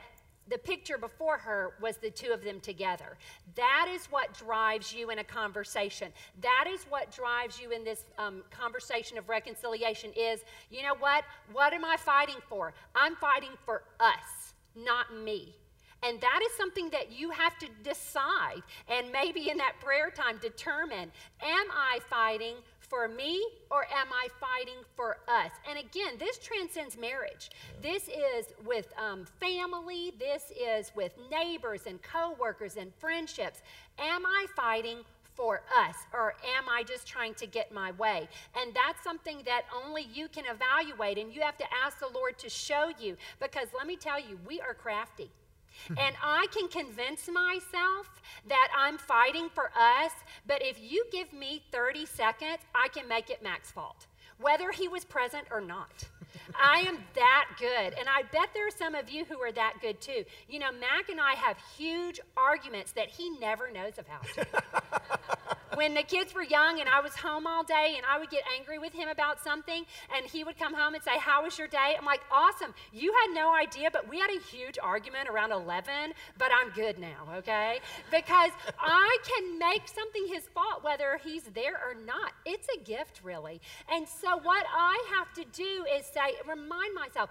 the 0.50 0.58
picture 0.58 0.98
before 0.98 1.38
her 1.38 1.74
was 1.82 1.98
the 1.98 2.10
two 2.10 2.32
of 2.32 2.44
them 2.44 2.60
together. 2.60 3.18
That 3.56 3.88
is 3.90 4.06
what 4.08 4.34
drives 4.34 4.94
you 4.94 5.10
in 5.10 5.20
a 5.20 5.24
conversation. 5.24 6.12
That 6.42 6.66
is 6.70 6.84
what 6.90 7.12
drives 7.12 7.60
you 7.60 7.72
in 7.72 7.84
this 7.84 8.06
um, 8.18 8.44
conversation 8.50 9.18
of 9.18 9.30
reconciliation 9.30 10.12
is, 10.16 10.42
you 10.70 10.84
know 10.84 10.96
what? 11.00 11.24
What 11.52 11.74
am 11.74 11.84
I 11.84 11.98
fighting 11.98 12.38
for? 12.48 12.74
I'm 12.96 13.16
fighting 13.16 13.52
for 13.66 13.84
us, 14.00 14.54
not 14.76 15.14
me. 15.14 15.56
And 16.04 16.22
that 16.22 16.40
is 16.46 16.56
something 16.56 16.90
that 16.92 17.12
you 17.12 17.32
have 17.32 17.58
to 17.58 17.68
decide 17.84 18.62
and 18.88 19.12
maybe 19.12 19.50
in 19.50 19.58
that 19.58 19.74
prayer 19.84 20.12
time 20.12 20.38
determine, 20.40 21.12
am 21.42 21.66
I 21.72 22.00
fighting 22.08 22.56
for 22.90 23.08
me 23.08 23.44
or 23.70 23.86
am 23.86 24.08
I 24.12 24.28
fighting 24.40 24.84
for 24.96 25.18
us? 25.28 25.52
And 25.70 25.78
again, 25.80 26.14
this 26.18 26.38
transcends 26.38 26.98
marriage. 26.98 27.52
This 27.82 28.08
is 28.08 28.48
with 28.66 28.94
um, 28.98 29.26
family, 29.40 30.14
this 30.20 30.52
is 30.52 30.92
with 30.96 31.14
neighbors 31.30 31.82
and 31.86 32.02
coworkers 32.02 32.78
and 32.78 32.92
friendships. 32.96 33.62
Am 34.00 34.26
I 34.26 34.46
fighting 34.56 35.00
for 35.36 35.62
us 35.78 35.96
or 36.14 36.34
am 36.58 36.68
I 36.68 36.84
just 36.84 37.08
trying 37.08 37.36
to 37.36 37.46
get 37.46 37.72
my 37.72 37.92
way? 37.92 38.28
And 38.60 38.74
that's 38.74 39.04
something 39.04 39.42
that 39.46 39.64
only 39.86 40.08
you 40.14 40.28
can 40.28 40.46
evaluate 40.46 41.18
and 41.18 41.34
you 41.34 41.42
have 41.42 41.58
to 41.58 41.66
ask 41.86 42.00
the 42.00 42.10
Lord 42.14 42.40
to 42.40 42.50
show 42.50 42.92
you 43.00 43.18
because 43.40 43.68
let 43.78 43.88
me 43.88 43.96
tell 43.96 44.20
you, 44.20 44.40
we 44.48 44.60
are 44.62 44.74
crafty 44.74 45.30
and 45.90 46.16
I 46.24 46.48
can 46.52 46.68
convince 46.68 47.28
myself 47.28 48.22
that 48.48 48.70
I'm 48.78 48.98
fighting 48.98 49.50
for 49.54 49.72
us, 49.78 50.12
but 50.46 50.62
if 50.62 50.78
you 50.80 51.06
give 51.12 51.34
me 51.34 51.64
30 51.72 52.06
seconds, 52.06 52.60
I 52.76 52.88
can 52.90 53.08
make 53.08 53.30
it 53.30 53.44
Mac's 53.44 53.72
fault, 53.72 54.08
whether 54.40 54.72
he 54.72 54.88
was 54.88 55.06
present 55.06 55.48
or 55.52 55.62
not. 55.62 56.06
I 56.56 56.80
am 56.82 57.00
that 57.16 57.48
good. 57.60 57.94
And 58.00 58.08
I 58.08 58.24
bet 58.32 58.50
there 58.54 58.68
are 58.68 58.72
some 58.72 58.96
of 58.96 59.10
you 59.10 59.26
who 59.26 59.40
are 59.42 59.52
that 59.52 59.76
good 59.82 60.00
too. 60.02 60.24
You 60.48 60.60
know, 60.60 60.72
Mac 60.72 61.10
and 61.10 61.20
I 61.20 61.34
have 61.34 61.58
huge 61.78 62.20
arguments 62.36 62.92
that 62.94 63.10
he 63.10 63.30
never 63.40 63.72
knows 63.72 63.94
about. 63.98 64.28
when 65.78 65.94
the 65.94 66.02
kids 66.02 66.34
were 66.34 66.44
young 66.44 66.80
and 66.80 66.90
I 66.90 67.02
was 67.02 67.16
home 67.16 67.46
all 67.46 67.64
day 67.64 67.94
and 67.98 68.06
I 68.12 68.18
would 68.18 68.32
get 68.32 68.42
angry 68.58 68.80
with 68.80 68.94
him 68.94 69.10
about 69.10 69.44
something 69.44 69.86
and 70.16 70.26
he 70.26 70.44
would 70.44 70.58
come 70.58 70.74
home 70.74 70.96
and 70.96 71.04
say, 71.04 71.20
How 71.20 71.44
was 71.44 71.58
your 71.60 71.68
day? 71.68 71.96
I'm 71.98 72.04
like, 72.04 72.22
Awesome. 72.32 72.74
You 72.92 73.14
had 73.22 73.36
no 73.36 73.54
idea, 73.54 73.90
but 73.94 74.10
we 74.10 74.18
had 74.18 74.32
a 74.32 74.40
huge 74.40 74.80
argument 74.82 75.30
around 75.30 75.52
11, 75.52 76.14
but 76.40 76.50
I'm 76.52 76.72
good 76.72 76.98
now, 76.98 77.28
okay? 77.36 77.80
Because 78.10 78.52
I 78.80 79.18
can 79.24 79.60
make 79.60 79.88
something 79.88 80.26
his 80.28 80.48
fault 80.48 80.84
whether 80.84 81.20
he's 81.24 81.44
there 81.44 81.76
or 81.76 81.94
not. 81.94 82.32
It's 82.44 82.68
a 82.76 82.84
gift, 82.84 83.22
really. 83.24 83.62
And 83.94 84.08
so 84.08 84.38
what 84.38 84.66
I 84.76 84.98
have 85.16 85.32
to 85.36 85.46
do 85.56 85.86
is 85.96 86.08
say, 86.08 86.34
remind 86.48 86.96
myself, 86.96 87.30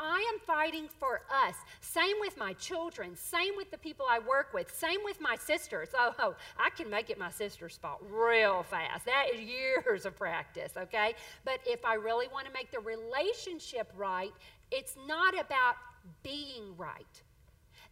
I 0.00 0.32
am 0.32 0.40
fighting 0.40 0.88
for 0.98 1.22
us. 1.32 1.54
Same 1.80 2.16
with 2.20 2.36
my 2.36 2.52
children, 2.54 3.16
same 3.16 3.54
with 3.56 3.70
the 3.70 3.78
people 3.78 4.06
I 4.08 4.18
work 4.18 4.52
with, 4.52 4.74
same 4.74 5.00
with 5.04 5.20
my 5.20 5.36
sisters. 5.36 5.88
Oh, 5.96 6.14
oh 6.18 6.34
I 6.58 6.70
can 6.70 6.90
make 6.90 7.10
it 7.10 7.18
my 7.18 7.30
sister's 7.30 7.76
fault 7.76 8.02
real 8.10 8.62
fast. 8.64 9.06
That 9.06 9.26
is 9.34 9.40
years 9.40 10.06
of 10.06 10.16
practice, 10.16 10.72
okay? 10.76 11.14
But 11.44 11.60
if 11.66 11.84
I 11.84 11.94
really 11.94 12.28
want 12.28 12.46
to 12.46 12.52
make 12.52 12.70
the 12.70 12.80
relationship 12.80 13.92
right, 13.96 14.32
it's 14.70 14.96
not 15.06 15.38
about 15.38 15.76
being 16.22 16.76
right. 16.76 17.22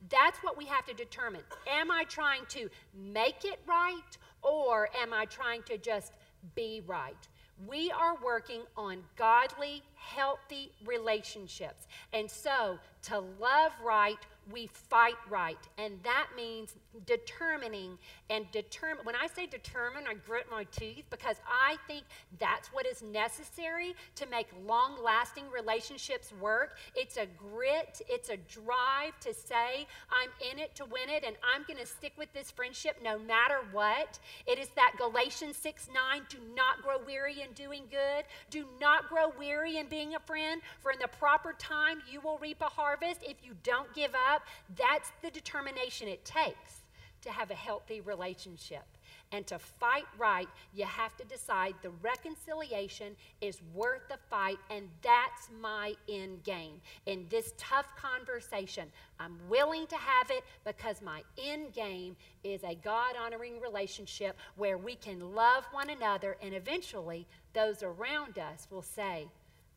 That's 0.08 0.38
what 0.38 0.56
we 0.56 0.64
have 0.66 0.86
to 0.86 0.94
determine. 0.94 1.42
Am 1.70 1.90
I 1.90 2.04
trying 2.04 2.46
to 2.50 2.70
make 2.94 3.44
it 3.44 3.60
right 3.66 4.18
or 4.42 4.88
am 4.98 5.12
I 5.12 5.26
trying 5.26 5.62
to 5.64 5.76
just 5.76 6.14
be 6.54 6.82
right? 6.86 7.28
We 7.68 7.90
are 7.90 8.16
working 8.24 8.62
on 8.76 9.02
godly, 9.16 9.82
healthy 9.96 10.72
relationships. 10.86 11.86
And 12.12 12.30
so, 12.30 12.78
to 13.02 13.18
love 13.40 13.72
right 13.84 14.18
we 14.52 14.68
fight 14.68 15.14
right. 15.28 15.58
And 15.78 15.94
that 16.02 16.28
means 16.36 16.74
determining 17.06 17.98
and 18.28 18.50
determine. 18.52 19.04
When 19.04 19.16
I 19.16 19.26
say 19.26 19.46
determine, 19.46 20.04
I 20.08 20.14
grit 20.14 20.46
my 20.50 20.64
teeth 20.64 21.04
because 21.10 21.36
I 21.46 21.76
think 21.86 22.04
that's 22.38 22.68
what 22.68 22.86
is 22.86 23.02
necessary 23.02 23.94
to 24.16 24.26
make 24.26 24.48
long 24.66 25.02
lasting 25.02 25.44
relationships 25.52 26.32
work. 26.40 26.76
It's 26.94 27.16
a 27.16 27.26
grit, 27.26 28.00
it's 28.08 28.28
a 28.28 28.36
drive 28.36 29.18
to 29.20 29.34
say, 29.34 29.86
I'm 30.10 30.30
in 30.52 30.58
it 30.58 30.74
to 30.76 30.84
win 30.84 31.08
it, 31.08 31.24
and 31.24 31.36
I'm 31.42 31.64
going 31.66 31.78
to 31.78 31.86
stick 31.86 32.12
with 32.16 32.32
this 32.32 32.50
friendship 32.50 32.96
no 33.02 33.18
matter 33.18 33.60
what. 33.72 34.18
It 34.46 34.58
is 34.58 34.68
that 34.76 34.94
Galatians 34.98 35.56
6 35.56 35.88
9, 35.92 36.22
do 36.28 36.38
not 36.54 36.82
grow 36.82 36.98
weary 37.06 37.42
in 37.42 37.52
doing 37.52 37.82
good, 37.90 38.24
do 38.50 38.64
not 38.80 39.08
grow 39.08 39.32
weary 39.38 39.76
in 39.76 39.88
being 39.88 40.14
a 40.14 40.20
friend, 40.20 40.60
for 40.80 40.92
in 40.92 40.98
the 40.98 41.08
proper 41.08 41.54
time 41.58 42.02
you 42.10 42.20
will 42.20 42.38
reap 42.38 42.60
a 42.60 42.64
harvest 42.64 43.20
if 43.22 43.36
you 43.42 43.52
don't 43.62 43.92
give 43.94 44.14
up. 44.14 44.39
That's 44.76 45.10
the 45.22 45.30
determination 45.30 46.08
it 46.08 46.24
takes 46.24 46.80
to 47.22 47.30
have 47.30 47.50
a 47.50 47.54
healthy 47.54 48.00
relationship. 48.00 48.84
And 49.32 49.46
to 49.46 49.58
fight 49.58 50.06
right, 50.18 50.48
you 50.74 50.84
have 50.84 51.16
to 51.18 51.24
decide 51.24 51.74
the 51.82 51.90
reconciliation 52.02 53.14
is 53.40 53.60
worth 53.74 54.08
the 54.08 54.18
fight, 54.28 54.58
and 54.70 54.88
that's 55.02 55.48
my 55.60 55.94
end 56.08 56.42
game. 56.42 56.80
In 57.06 57.26
this 57.28 57.52
tough 57.56 57.94
conversation, 57.96 58.88
I'm 59.20 59.36
willing 59.48 59.86
to 59.86 59.96
have 59.96 60.30
it 60.30 60.42
because 60.64 61.00
my 61.00 61.22
end 61.38 61.72
game 61.72 62.16
is 62.42 62.64
a 62.64 62.74
God 62.74 63.14
honoring 63.20 63.60
relationship 63.60 64.36
where 64.56 64.78
we 64.78 64.96
can 64.96 65.34
love 65.34 65.64
one 65.70 65.90
another, 65.90 66.36
and 66.42 66.52
eventually 66.52 67.26
those 67.52 67.84
around 67.84 68.38
us 68.38 68.66
will 68.68 68.82
say, 68.82 69.28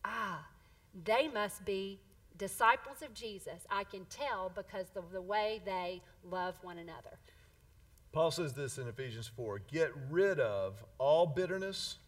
Ah, 0.04 0.46
they 1.06 1.28
must 1.28 1.64
be 1.64 2.00
disciples 2.44 3.02
of 3.02 3.14
Jesus. 3.14 3.66
I 3.70 3.86
can 3.86 4.04
tell 4.10 4.52
because 4.54 4.88
of 4.98 5.14
the 5.14 5.22
way 5.22 5.62
they 5.64 6.02
love 6.30 6.56
one 6.62 6.78
another. 6.78 7.18
Paul 8.12 8.32
says 8.32 8.52
this 8.52 8.78
in 8.78 8.86
Ephesians 8.90 9.32
4 9.34 9.62
Get 9.72 9.92
rid 10.12 10.42
of 10.42 10.84
all 10.98 11.26
bitterness, 11.26 12.00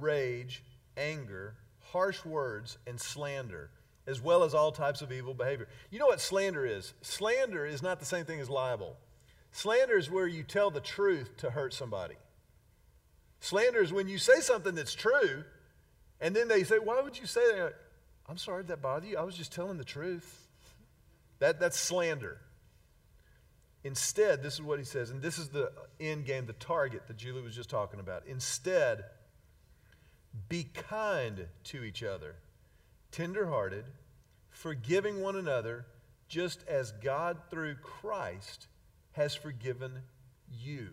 rage, 0.00 0.64
anger, 0.96 1.54
harsh 1.92 2.24
words, 2.24 2.76
and 2.88 3.00
slander, 3.00 3.70
as 4.08 4.20
well 4.20 4.42
as 4.42 4.52
all 4.52 4.72
types 4.72 5.00
of 5.00 5.12
evil 5.12 5.32
behavior. 5.32 5.68
You 5.92 6.00
know 6.00 6.06
what 6.06 6.20
slander 6.20 6.66
is? 6.66 6.92
Slander 7.02 7.64
is 7.64 7.80
not 7.80 8.00
the 8.00 8.04
same 8.04 8.24
thing 8.24 8.40
as 8.40 8.50
libel. 8.50 8.96
Slander 9.52 9.96
is 9.96 10.10
where 10.10 10.26
you 10.26 10.42
tell 10.42 10.72
the 10.72 10.80
truth 10.80 11.36
to 11.36 11.50
hurt 11.50 11.72
somebody. 11.72 12.16
Slander 13.38 13.80
is 13.80 13.92
when 13.92 14.08
you 14.08 14.18
say 14.18 14.40
something 14.40 14.74
that's 14.74 14.94
true, 14.94 15.44
and 16.20 16.34
then 16.34 16.48
they 16.48 16.64
say, 16.64 16.80
Why 16.80 17.00
would 17.00 17.16
you 17.16 17.26
say 17.26 17.52
that? 17.52 17.74
I'm 18.28 18.38
sorry, 18.38 18.62
did 18.62 18.68
that 18.68 18.82
bother 18.82 19.06
you? 19.06 19.18
I 19.18 19.22
was 19.22 19.36
just 19.36 19.52
telling 19.52 19.78
the 19.78 19.84
truth. 19.84 20.48
That, 21.40 21.60
that's 21.60 21.78
slander. 21.78 22.38
Instead, 23.82 24.42
this 24.42 24.54
is 24.54 24.62
what 24.62 24.78
he 24.78 24.84
says, 24.84 25.10
and 25.10 25.20
this 25.20 25.38
is 25.38 25.50
the 25.50 25.70
end 26.00 26.24
game, 26.24 26.46
the 26.46 26.54
target 26.54 27.06
that 27.06 27.18
Julie 27.18 27.42
was 27.42 27.54
just 27.54 27.68
talking 27.68 28.00
about. 28.00 28.22
Instead, 28.26 29.04
be 30.48 30.64
kind 30.64 31.46
to 31.64 31.84
each 31.84 32.02
other, 32.02 32.36
tenderhearted, 33.12 33.84
forgiving 34.48 35.20
one 35.20 35.36
another, 35.36 35.84
just 36.28 36.66
as 36.66 36.92
God 36.92 37.36
through 37.50 37.74
Christ 37.76 38.68
has 39.12 39.34
forgiven 39.34 40.00
you. 40.50 40.88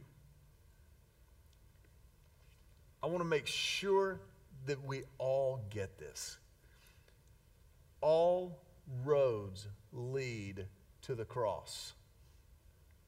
I 3.02 3.08
want 3.08 3.20
to 3.20 3.26
make 3.26 3.48
sure 3.48 4.20
that 4.65 4.86
we 4.86 5.04
all 5.17 5.62
get 5.70 5.98
this. 5.98 6.38
All 8.02 8.60
roads 9.06 9.68
lead 9.94 10.66
to 11.04 11.16
the 11.16 11.26
cross. 11.26 11.94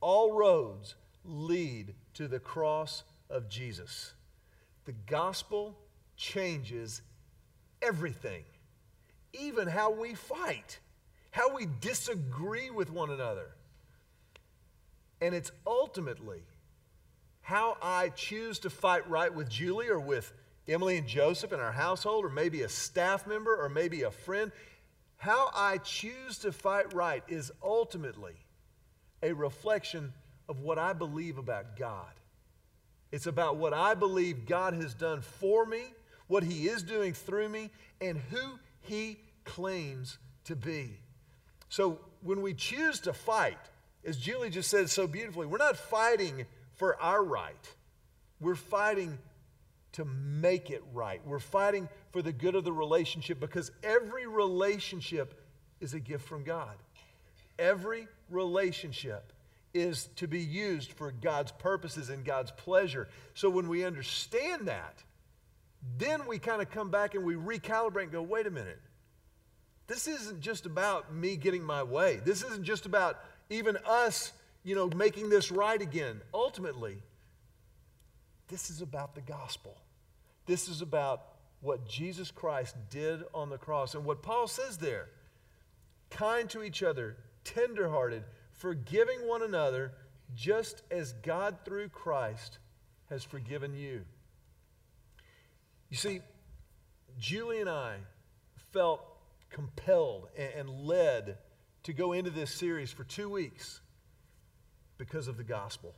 All 0.01 0.33
roads 0.33 0.95
lead 1.25 1.93
to 2.15 2.27
the 2.27 2.39
cross 2.39 3.03
of 3.29 3.49
Jesus. 3.49 4.13
The 4.85 4.93
gospel 5.07 5.77
changes 6.17 7.01
everything, 7.81 8.43
even 9.33 9.67
how 9.67 9.91
we 9.91 10.13
fight, 10.13 10.79
how 11.31 11.55
we 11.55 11.67
disagree 11.81 12.69
with 12.69 12.91
one 12.91 13.09
another. 13.09 13.55
And 15.21 15.33
it's 15.33 15.51
ultimately 15.65 16.43
how 17.41 17.77
I 17.81 18.09
choose 18.09 18.59
to 18.59 18.69
fight 18.69 19.09
right 19.09 19.33
with 19.33 19.49
Julie 19.49 19.89
or 19.89 19.99
with 19.99 20.33
Emily 20.67 20.97
and 20.97 21.07
Joseph 21.07 21.51
in 21.51 21.59
our 21.59 21.71
household, 21.71 22.23
or 22.23 22.29
maybe 22.29 22.61
a 22.61 22.69
staff 22.69 23.27
member, 23.27 23.55
or 23.55 23.67
maybe 23.67 24.03
a 24.03 24.11
friend. 24.11 24.51
How 25.23 25.51
I 25.55 25.77
choose 25.77 26.39
to 26.39 26.51
fight 26.51 26.93
right 26.93 27.23
is 27.29 27.49
ultimately 27.63 28.35
a 29.21 29.31
reflection 29.31 30.11
of 30.49 30.59
what 30.59 30.77
I 30.77 30.91
believe 30.91 31.37
about 31.37 31.77
God. 31.77 32.11
It's 33.09 33.25
about 33.25 33.55
what 33.55 33.73
I 33.73 33.93
believe 33.93 34.45
God 34.45 34.73
has 34.73 34.93
done 34.93 35.21
for 35.21 35.65
me, 35.65 35.83
what 36.27 36.43
He 36.43 36.67
is 36.67 36.83
doing 36.83 37.13
through 37.13 37.47
me, 37.47 37.69
and 38.01 38.17
who 38.31 38.59
He 38.81 39.17
claims 39.45 40.17
to 40.43 40.57
be. 40.57 40.89
So 41.69 41.99
when 42.21 42.41
we 42.41 42.53
choose 42.53 42.99
to 42.99 43.13
fight, 43.13 43.59
as 44.03 44.17
Julie 44.17 44.49
just 44.49 44.69
said 44.69 44.89
so 44.89 45.07
beautifully, 45.07 45.47
we're 45.47 45.57
not 45.57 45.77
fighting 45.77 46.45
for 46.75 47.01
our 47.01 47.23
right. 47.23 47.73
We're 48.41 48.55
fighting 48.55 49.17
to 49.93 50.05
make 50.05 50.69
it 50.69 50.83
right. 50.93 51.21
We're 51.25 51.39
fighting 51.39 51.87
for 52.11 52.21
the 52.21 52.33
good 52.33 52.55
of 52.55 52.63
the 52.63 52.73
relationship 52.73 53.39
because 53.39 53.71
every 53.83 54.27
relationship 54.27 55.41
is 55.79 55.93
a 55.93 55.99
gift 55.99 56.27
from 56.27 56.43
God. 56.43 56.75
Every 57.57 58.07
relationship 58.29 59.31
is 59.73 60.09
to 60.15 60.27
be 60.27 60.39
used 60.39 60.93
for 60.93 61.11
God's 61.11 61.51
purposes 61.51 62.09
and 62.09 62.23
God's 62.23 62.51
pleasure. 62.51 63.07
So 63.33 63.49
when 63.49 63.67
we 63.67 63.83
understand 63.83 64.67
that, 64.67 65.03
then 65.97 66.27
we 66.27 66.39
kind 66.39 66.61
of 66.61 66.69
come 66.69 66.89
back 66.89 67.15
and 67.15 67.23
we 67.23 67.35
recalibrate 67.35 68.03
and 68.03 68.11
go, 68.11 68.21
wait 68.21 68.47
a 68.47 68.51
minute. 68.51 68.79
This 69.87 70.07
isn't 70.07 70.39
just 70.39 70.65
about 70.65 71.13
me 71.13 71.35
getting 71.35 71.63
my 71.63 71.83
way. 71.83 72.21
This 72.23 72.43
isn't 72.43 72.63
just 72.63 72.85
about 72.85 73.19
even 73.49 73.77
us, 73.85 74.31
you 74.63 74.75
know, 74.75 74.89
making 74.95 75.29
this 75.29 75.51
right 75.51 75.81
again. 75.81 76.21
Ultimately, 76.33 76.97
this 78.47 78.69
is 78.69 78.81
about 78.81 79.15
the 79.15 79.21
gospel. 79.21 79.75
This 80.45 80.67
is 80.67 80.81
about 80.81 81.23
what 81.61 81.87
Jesus 81.87 82.31
Christ 82.31 82.75
did 82.89 83.23
on 83.33 83.49
the 83.49 83.57
cross. 83.57 83.95
And 83.95 84.05
what 84.05 84.21
Paul 84.21 84.47
says 84.47 84.77
there 84.77 85.09
kind 86.09 86.49
to 86.51 86.61
each 86.61 86.83
other, 86.83 87.17
tenderhearted, 87.43 88.23
forgiving 88.51 89.27
one 89.27 89.41
another, 89.41 89.93
just 90.35 90.83
as 90.91 91.13
God 91.13 91.57
through 91.65 91.89
Christ 91.89 92.59
has 93.09 93.23
forgiven 93.23 93.73
you. 93.73 94.01
You 95.89 95.97
see, 95.97 96.21
Julie 97.19 97.61
and 97.61 97.69
I 97.69 97.97
felt 98.71 99.01
compelled 99.49 100.27
and 100.37 100.69
led 100.69 101.37
to 101.83 101.93
go 101.93 102.13
into 102.13 102.31
this 102.31 102.51
series 102.51 102.91
for 102.91 103.03
two 103.03 103.29
weeks 103.29 103.81
because 104.97 105.27
of 105.27 105.37
the 105.37 105.43
gospel. 105.43 105.93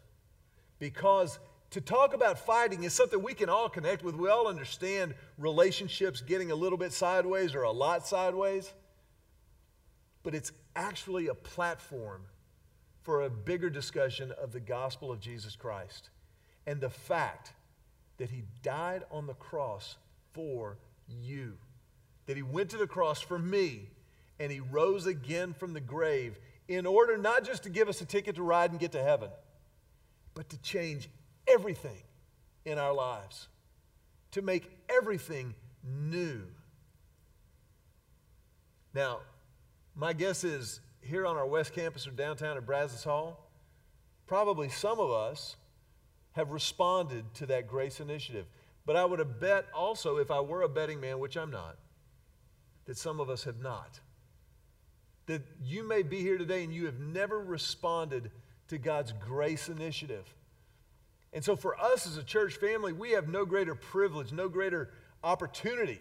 Because 0.79 1.39
to 1.75 1.81
talk 1.81 2.13
about 2.13 2.39
fighting 2.39 2.85
is 2.85 2.93
something 2.93 3.21
we 3.21 3.33
can 3.33 3.49
all 3.49 3.67
connect 3.67 4.01
with. 4.01 4.15
We 4.15 4.29
all 4.29 4.47
understand 4.47 5.13
relationships 5.37 6.21
getting 6.21 6.49
a 6.51 6.55
little 6.55 6.77
bit 6.77 6.93
sideways 6.93 7.53
or 7.53 7.63
a 7.63 7.71
lot 7.71 8.07
sideways. 8.07 8.71
But 10.23 10.33
it's 10.33 10.53
actually 10.77 11.27
a 11.27 11.33
platform 11.33 12.21
for 13.01 13.23
a 13.23 13.29
bigger 13.29 13.69
discussion 13.69 14.31
of 14.41 14.53
the 14.53 14.61
gospel 14.61 15.11
of 15.11 15.19
Jesus 15.19 15.57
Christ 15.57 16.11
and 16.65 16.79
the 16.79 16.89
fact 16.89 17.51
that 18.19 18.29
he 18.29 18.43
died 18.63 19.03
on 19.11 19.27
the 19.27 19.33
cross 19.33 19.97
for 20.31 20.77
you, 21.09 21.57
that 22.25 22.37
he 22.37 22.41
went 22.41 22.69
to 22.69 22.77
the 22.77 22.87
cross 22.87 23.19
for 23.19 23.37
me, 23.37 23.89
and 24.39 24.49
he 24.49 24.61
rose 24.61 25.07
again 25.07 25.53
from 25.53 25.73
the 25.73 25.81
grave 25.81 26.39
in 26.69 26.85
order 26.85 27.17
not 27.17 27.43
just 27.43 27.63
to 27.63 27.69
give 27.69 27.89
us 27.89 27.99
a 27.99 28.05
ticket 28.05 28.35
to 28.37 28.43
ride 28.43 28.71
and 28.71 28.79
get 28.79 28.93
to 28.93 29.03
heaven, 29.03 29.29
but 30.35 30.47
to 30.47 30.57
change 30.61 31.09
everything 31.47 32.03
in 32.65 32.77
our 32.77 32.93
lives, 32.93 33.47
to 34.31 34.41
make 34.41 34.69
everything 34.89 35.53
new. 35.83 36.41
Now, 38.93 39.19
my 39.95 40.13
guess 40.13 40.43
is 40.43 40.79
here 41.01 41.25
on 41.25 41.37
our 41.37 41.45
West 41.45 41.73
Campus 41.73 42.07
or 42.07 42.11
downtown 42.11 42.57
at 42.57 42.65
Brazos 42.65 43.03
Hall, 43.03 43.49
probably 44.25 44.69
some 44.69 44.99
of 44.99 45.11
us 45.11 45.55
have 46.31 46.51
responded 46.51 47.23
to 47.35 47.45
that 47.45 47.67
grace 47.67 47.99
initiative. 47.99 48.45
But 48.85 48.95
I 48.95 49.05
would 49.05 49.19
have 49.19 49.39
bet 49.39 49.65
also, 49.73 50.17
if 50.17 50.29
I 50.31 50.41
were 50.41 50.63
a 50.63 50.69
betting 50.69 50.99
man, 50.99 51.19
which 51.19 51.37
I'm 51.37 51.51
not, 51.51 51.77
that 52.85 52.97
some 52.97 53.19
of 53.19 53.29
us 53.29 53.43
have 53.45 53.59
not. 53.59 53.99
That 55.27 55.41
you 55.63 55.87
may 55.87 56.03
be 56.03 56.21
here 56.21 56.37
today 56.37 56.63
and 56.63 56.73
you 56.73 56.85
have 56.85 56.99
never 56.99 57.39
responded 57.39 58.31
to 58.67 58.77
God's 58.77 59.11
grace 59.13 59.69
initiative. 59.69 60.25
And 61.35 61.43
so, 61.43 61.57
for 61.57 61.77
us 61.77 62.07
as 62.07 62.15
a 62.15 62.23
church 62.23 62.55
family, 62.55 62.93
we 62.93 63.11
have 63.11 63.27
no 63.27 63.45
greater 63.45 63.75
privilege, 63.75 64.31
no 64.31 64.47
greater 64.47 64.89
opportunity 65.21 65.99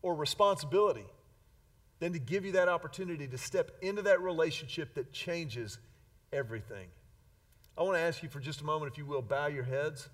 or 0.00 0.14
responsibility 0.14 1.04
than 2.00 2.14
to 2.14 2.18
give 2.18 2.46
you 2.46 2.52
that 2.52 2.68
opportunity 2.70 3.28
to 3.28 3.36
step 3.36 3.70
into 3.82 4.00
that 4.02 4.22
relationship 4.22 4.94
that 4.94 5.12
changes 5.12 5.78
everything. 6.32 6.86
I 7.76 7.82
want 7.82 7.98
to 7.98 8.00
ask 8.00 8.22
you 8.22 8.30
for 8.30 8.40
just 8.40 8.62
a 8.62 8.64
moment, 8.64 8.90
if 8.90 8.96
you 8.96 9.04
will, 9.04 9.20
bow 9.20 9.48
your 9.48 9.64
heads. 9.64 10.08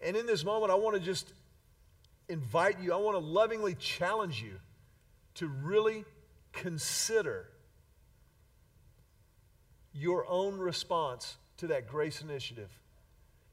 And 0.00 0.16
in 0.16 0.24
this 0.24 0.44
moment, 0.44 0.70
I 0.70 0.76
want 0.76 0.94
to 0.94 1.02
just 1.02 1.32
invite 2.28 2.78
you, 2.80 2.92
I 2.92 2.96
want 2.96 3.16
to 3.16 3.24
lovingly 3.24 3.74
challenge 3.74 4.40
you 4.40 4.54
to 5.34 5.48
really 5.48 6.04
consider 6.52 7.48
your 9.92 10.24
own 10.28 10.58
response 10.58 11.36
to 11.60 11.66
that 11.68 11.86
grace 11.86 12.22
initiative, 12.22 12.70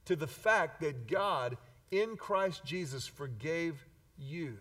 to 0.06 0.16
the 0.16 0.28
fact 0.28 0.82
that 0.82 1.08
God 1.08 1.58
in 1.92 2.16
Christ 2.16 2.64
Jesus 2.64 3.06
forgave 3.06 3.86
you. 4.18 4.58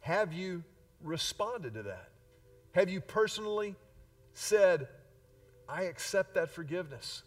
Have 0.00 0.32
you 0.32 0.64
responded 1.02 1.74
to 1.74 1.82
that? 1.84 2.08
Have 2.72 2.88
you 2.88 3.02
personally 3.02 3.76
said, 4.32 4.88
I 5.68 5.82
accept 5.82 6.34
that 6.34 6.50
forgiveness? 6.50 7.22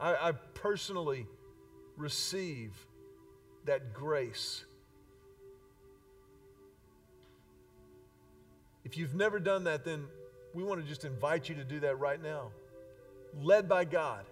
I, 0.00 0.28
I 0.28 0.32
personally 0.32 1.26
receive 1.98 2.72
that 3.66 3.92
grace. 3.92 4.64
If 8.84 8.96
you've 8.96 9.14
never 9.14 9.38
done 9.38 9.64
that, 9.64 9.84
then 9.84 10.06
we 10.54 10.62
want 10.62 10.80
to 10.80 10.86
just 10.86 11.04
invite 11.04 11.48
you 11.48 11.54
to 11.56 11.64
do 11.64 11.80
that 11.80 11.98
right 11.98 12.22
now. 12.22 12.50
Led 13.40 13.68
by 13.68 13.84
God. 13.84 14.24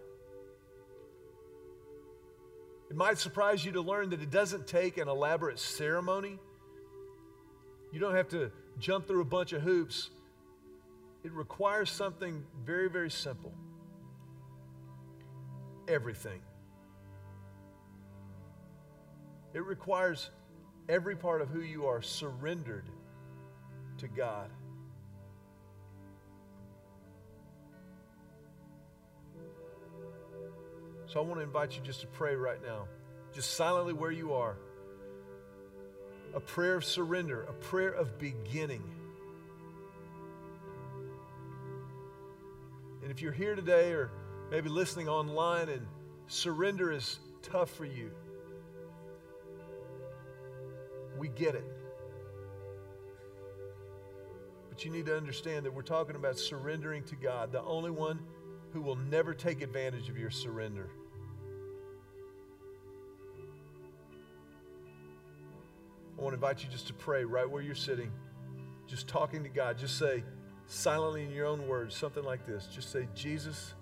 It 2.88 2.96
might 2.96 3.18
surprise 3.18 3.64
you 3.64 3.72
to 3.72 3.80
learn 3.80 4.10
that 4.10 4.22
it 4.22 4.30
doesn't 4.30 4.66
take 4.66 4.96
an 4.96 5.08
elaborate 5.08 5.58
ceremony. 5.58 6.38
You 7.92 8.00
don't 8.00 8.14
have 8.14 8.28
to 8.28 8.50
jump 8.78 9.06
through 9.06 9.22
a 9.22 9.24
bunch 9.24 9.52
of 9.52 9.62
hoops. 9.62 10.10
It 11.24 11.32
requires 11.32 11.90
something 11.90 12.44
very, 12.64 12.88
very 12.88 13.10
simple 13.10 13.52
everything. 15.88 16.40
It 19.54 19.64
requires 19.64 20.30
every 20.88 21.16
part 21.16 21.40
of 21.40 21.48
who 21.48 21.60
you 21.60 21.86
are 21.86 22.02
surrendered 22.02 22.90
to 23.98 24.08
God. 24.08 24.50
So 31.06 31.20
I 31.20 31.22
want 31.22 31.38
to 31.38 31.44
invite 31.44 31.76
you 31.76 31.82
just 31.82 32.00
to 32.00 32.06
pray 32.08 32.34
right 32.34 32.60
now, 32.62 32.88
just 33.32 33.52
silently 33.52 33.92
where 33.92 34.10
you 34.10 34.34
are. 34.34 34.56
A 36.34 36.40
prayer 36.40 36.74
of 36.74 36.84
surrender, 36.84 37.42
a 37.42 37.52
prayer 37.52 37.90
of 37.90 38.18
beginning. 38.18 38.82
And 43.02 43.10
if 43.10 43.22
you're 43.22 43.32
here 43.32 43.54
today 43.54 43.92
or 43.92 44.10
maybe 44.50 44.68
listening 44.68 45.08
online 45.08 45.68
and 45.68 45.86
surrender 46.26 46.90
is 46.90 47.20
tough 47.40 47.70
for 47.70 47.84
you, 47.84 48.10
we 51.16 51.28
get 51.28 51.54
it. 51.54 51.64
But 54.68 54.84
you 54.84 54.90
need 54.90 55.06
to 55.06 55.16
understand 55.16 55.64
that 55.66 55.72
we're 55.72 55.82
talking 55.82 56.16
about 56.16 56.36
surrendering 56.36 57.04
to 57.04 57.16
God, 57.16 57.52
the 57.52 57.62
only 57.62 57.92
one 57.92 58.18
who 58.76 58.82
will 58.82 58.96
never 59.10 59.32
take 59.32 59.62
advantage 59.62 60.10
of 60.10 60.18
your 60.18 60.28
surrender. 60.28 60.90
I 66.18 66.20
want 66.20 66.32
to 66.32 66.34
invite 66.34 66.62
you 66.62 66.68
just 66.68 66.86
to 66.88 66.92
pray 66.92 67.24
right 67.24 67.48
where 67.48 67.62
you're 67.62 67.74
sitting, 67.74 68.12
just 68.86 69.08
talking 69.08 69.42
to 69.44 69.48
God. 69.48 69.78
Just 69.78 69.98
say, 69.98 70.22
silently 70.66 71.24
in 71.24 71.30
your 71.30 71.46
own 71.46 71.66
words, 71.66 71.96
something 71.96 72.22
like 72.22 72.44
this. 72.44 72.66
Just 72.66 72.92
say, 72.92 73.08
Jesus, 73.14 73.72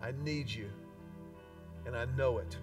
I 0.00 0.12
need 0.22 0.48
you, 0.48 0.70
and 1.84 1.96
I 1.96 2.04
know 2.16 2.38
it. 2.38 2.56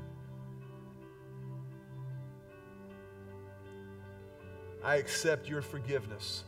I 4.82 4.96
accept 4.96 5.50
your 5.50 5.62
forgiveness. 5.62 6.46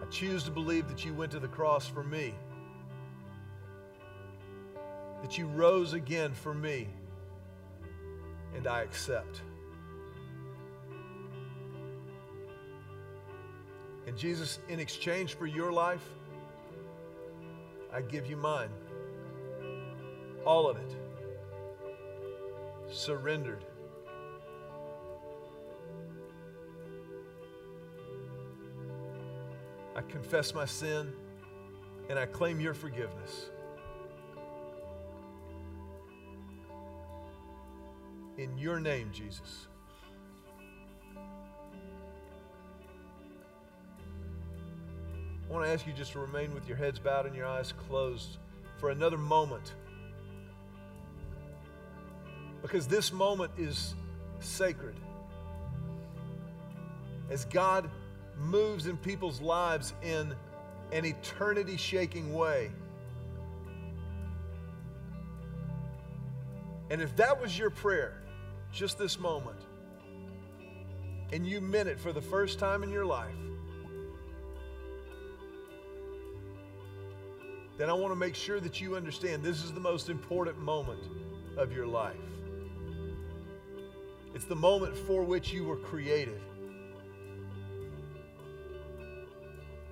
I 0.00 0.06
choose 0.06 0.44
to 0.44 0.50
believe 0.50 0.88
that 0.88 1.04
you 1.04 1.12
went 1.12 1.32
to 1.32 1.38
the 1.38 1.48
cross 1.48 1.86
for 1.86 2.02
me, 2.02 2.32
that 5.22 5.36
you 5.36 5.46
rose 5.46 5.92
again 5.92 6.32
for 6.32 6.54
me, 6.54 6.88
and 8.56 8.66
I 8.66 8.82
accept. 8.82 9.42
And 14.06 14.16
Jesus, 14.16 14.58
in 14.68 14.80
exchange 14.80 15.34
for 15.34 15.46
your 15.46 15.70
life, 15.70 16.08
I 17.92 18.00
give 18.00 18.26
you 18.26 18.36
mine. 18.36 18.70
All 20.44 20.68
of 20.68 20.78
it. 20.78 20.96
Surrendered. 22.90 23.64
I 29.94 30.00
confess 30.02 30.54
my 30.54 30.64
sin 30.64 31.12
and 32.08 32.18
I 32.18 32.26
claim 32.26 32.60
your 32.60 32.72
forgiveness. 32.72 33.50
In 38.38 38.56
your 38.56 38.78
name, 38.78 39.10
Jesus. 39.12 39.66
I 45.48 45.52
want 45.52 45.64
to 45.64 45.70
ask 45.72 45.84
you 45.88 45.92
just 45.92 46.12
to 46.12 46.20
remain 46.20 46.54
with 46.54 46.68
your 46.68 46.76
heads 46.76 47.00
bowed 47.00 47.26
and 47.26 47.34
your 47.34 47.46
eyes 47.46 47.72
closed 47.88 48.38
for 48.76 48.90
another 48.90 49.18
moment. 49.18 49.74
Because 52.62 52.86
this 52.86 53.12
moment 53.12 53.50
is 53.58 53.96
sacred. 54.38 54.94
As 57.30 57.44
God 57.46 57.90
moves 58.38 58.86
in 58.86 58.96
people's 58.98 59.40
lives 59.40 59.94
in 60.00 60.32
an 60.92 61.04
eternity 61.04 61.76
shaking 61.76 62.32
way. 62.32 62.70
And 66.88 67.02
if 67.02 67.16
that 67.16 67.40
was 67.40 67.58
your 67.58 67.70
prayer, 67.70 68.22
just 68.72 68.98
this 68.98 69.18
moment, 69.18 69.60
and 71.32 71.46
you 71.46 71.60
meant 71.60 71.88
it 71.88 71.98
for 71.98 72.12
the 72.12 72.22
first 72.22 72.58
time 72.58 72.82
in 72.82 72.90
your 72.90 73.04
life, 73.04 73.34
then 77.76 77.88
I 77.88 77.92
want 77.92 78.12
to 78.12 78.18
make 78.18 78.34
sure 78.34 78.58
that 78.58 78.80
you 78.80 78.96
understand 78.96 79.42
this 79.42 79.62
is 79.62 79.72
the 79.72 79.80
most 79.80 80.08
important 80.08 80.58
moment 80.58 81.02
of 81.56 81.72
your 81.72 81.86
life. 81.86 82.16
It's 84.34 84.46
the 84.46 84.56
moment 84.56 84.96
for 84.96 85.22
which 85.22 85.52
you 85.52 85.64
were 85.64 85.76
created. 85.76 86.40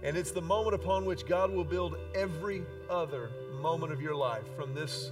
And 0.03 0.17
it's 0.17 0.31
the 0.31 0.43
moment 0.43 0.75
upon 0.75 1.05
which 1.05 1.27
God 1.27 1.51
will 1.51 1.65
build 1.65 1.97
every 2.15 2.63
other 2.91 3.31
moment 3.61 3.93
of 3.93 4.01
your 4.01 4.15
life 4.15 4.45
from 4.57 4.75
this 4.75 5.11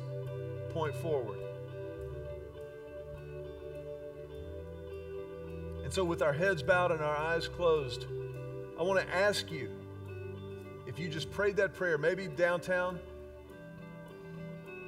point 0.72 0.94
forward. 0.96 1.43
So, 5.94 6.02
with 6.02 6.22
our 6.22 6.32
heads 6.32 6.60
bowed 6.60 6.90
and 6.90 7.00
our 7.00 7.16
eyes 7.16 7.46
closed, 7.46 8.06
I 8.76 8.82
want 8.82 9.00
to 9.00 9.14
ask 9.14 9.48
you 9.48 9.70
if 10.88 10.98
you 10.98 11.08
just 11.08 11.30
prayed 11.30 11.54
that 11.58 11.72
prayer, 11.72 11.98
maybe 11.98 12.26
downtown, 12.26 12.98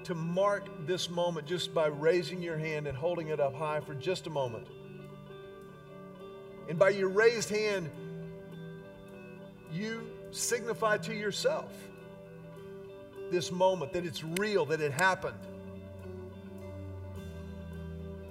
to 0.03 0.17
mark 0.17 0.67
this 0.85 1.09
moment 1.09 1.47
just 1.47 1.73
by 1.73 1.87
raising 1.87 2.43
your 2.43 2.59
hand 2.59 2.89
and 2.89 2.99
holding 2.99 3.29
it 3.29 3.39
up 3.39 3.55
high 3.55 3.79
for 3.79 3.95
just 3.95 4.27
a 4.27 4.31
moment. 4.31 4.67
And 6.69 6.77
by 6.77 6.89
your 6.89 7.09
raised 7.09 7.51
hand, 7.51 7.89
you 9.73 10.09
signify 10.33 10.97
to 10.99 11.15
yourself 11.15 11.73
this 13.31 13.53
moment 13.53 13.93
that 13.93 14.05
it's 14.05 14.25
real, 14.25 14.67
that 14.67 14.81
it 14.81 14.91
happened, 14.91 15.39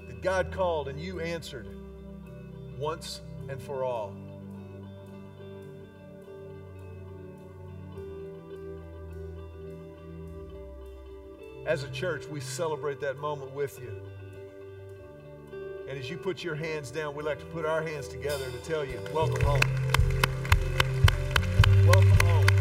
that 0.09 0.21
God 0.21 0.51
called 0.51 0.89
and 0.89 0.99
you 0.99 1.21
answered 1.21 1.74
once 2.77 3.21
and 3.49 3.61
for 3.61 3.83
all. 3.83 4.13
As 11.65 11.83
a 11.83 11.89
church, 11.89 12.27
we 12.27 12.39
celebrate 12.39 12.99
that 13.01 13.17
moment 13.17 13.51
with 13.53 13.79
you. 13.79 13.91
And 15.89 15.97
as 15.97 16.09
you 16.09 16.17
put 16.17 16.43
your 16.43 16.55
hands 16.55 16.91
down, 16.91 17.15
we 17.15 17.23
like 17.23 17.39
to 17.39 17.45
put 17.45 17.65
our 17.65 17.81
hands 17.81 18.07
together 18.07 18.45
to 18.51 18.57
tell 18.59 18.85
you, 18.85 18.99
welcome 19.13 19.41
home. 19.41 19.61
Welcome 21.87 22.11
home. 22.27 22.54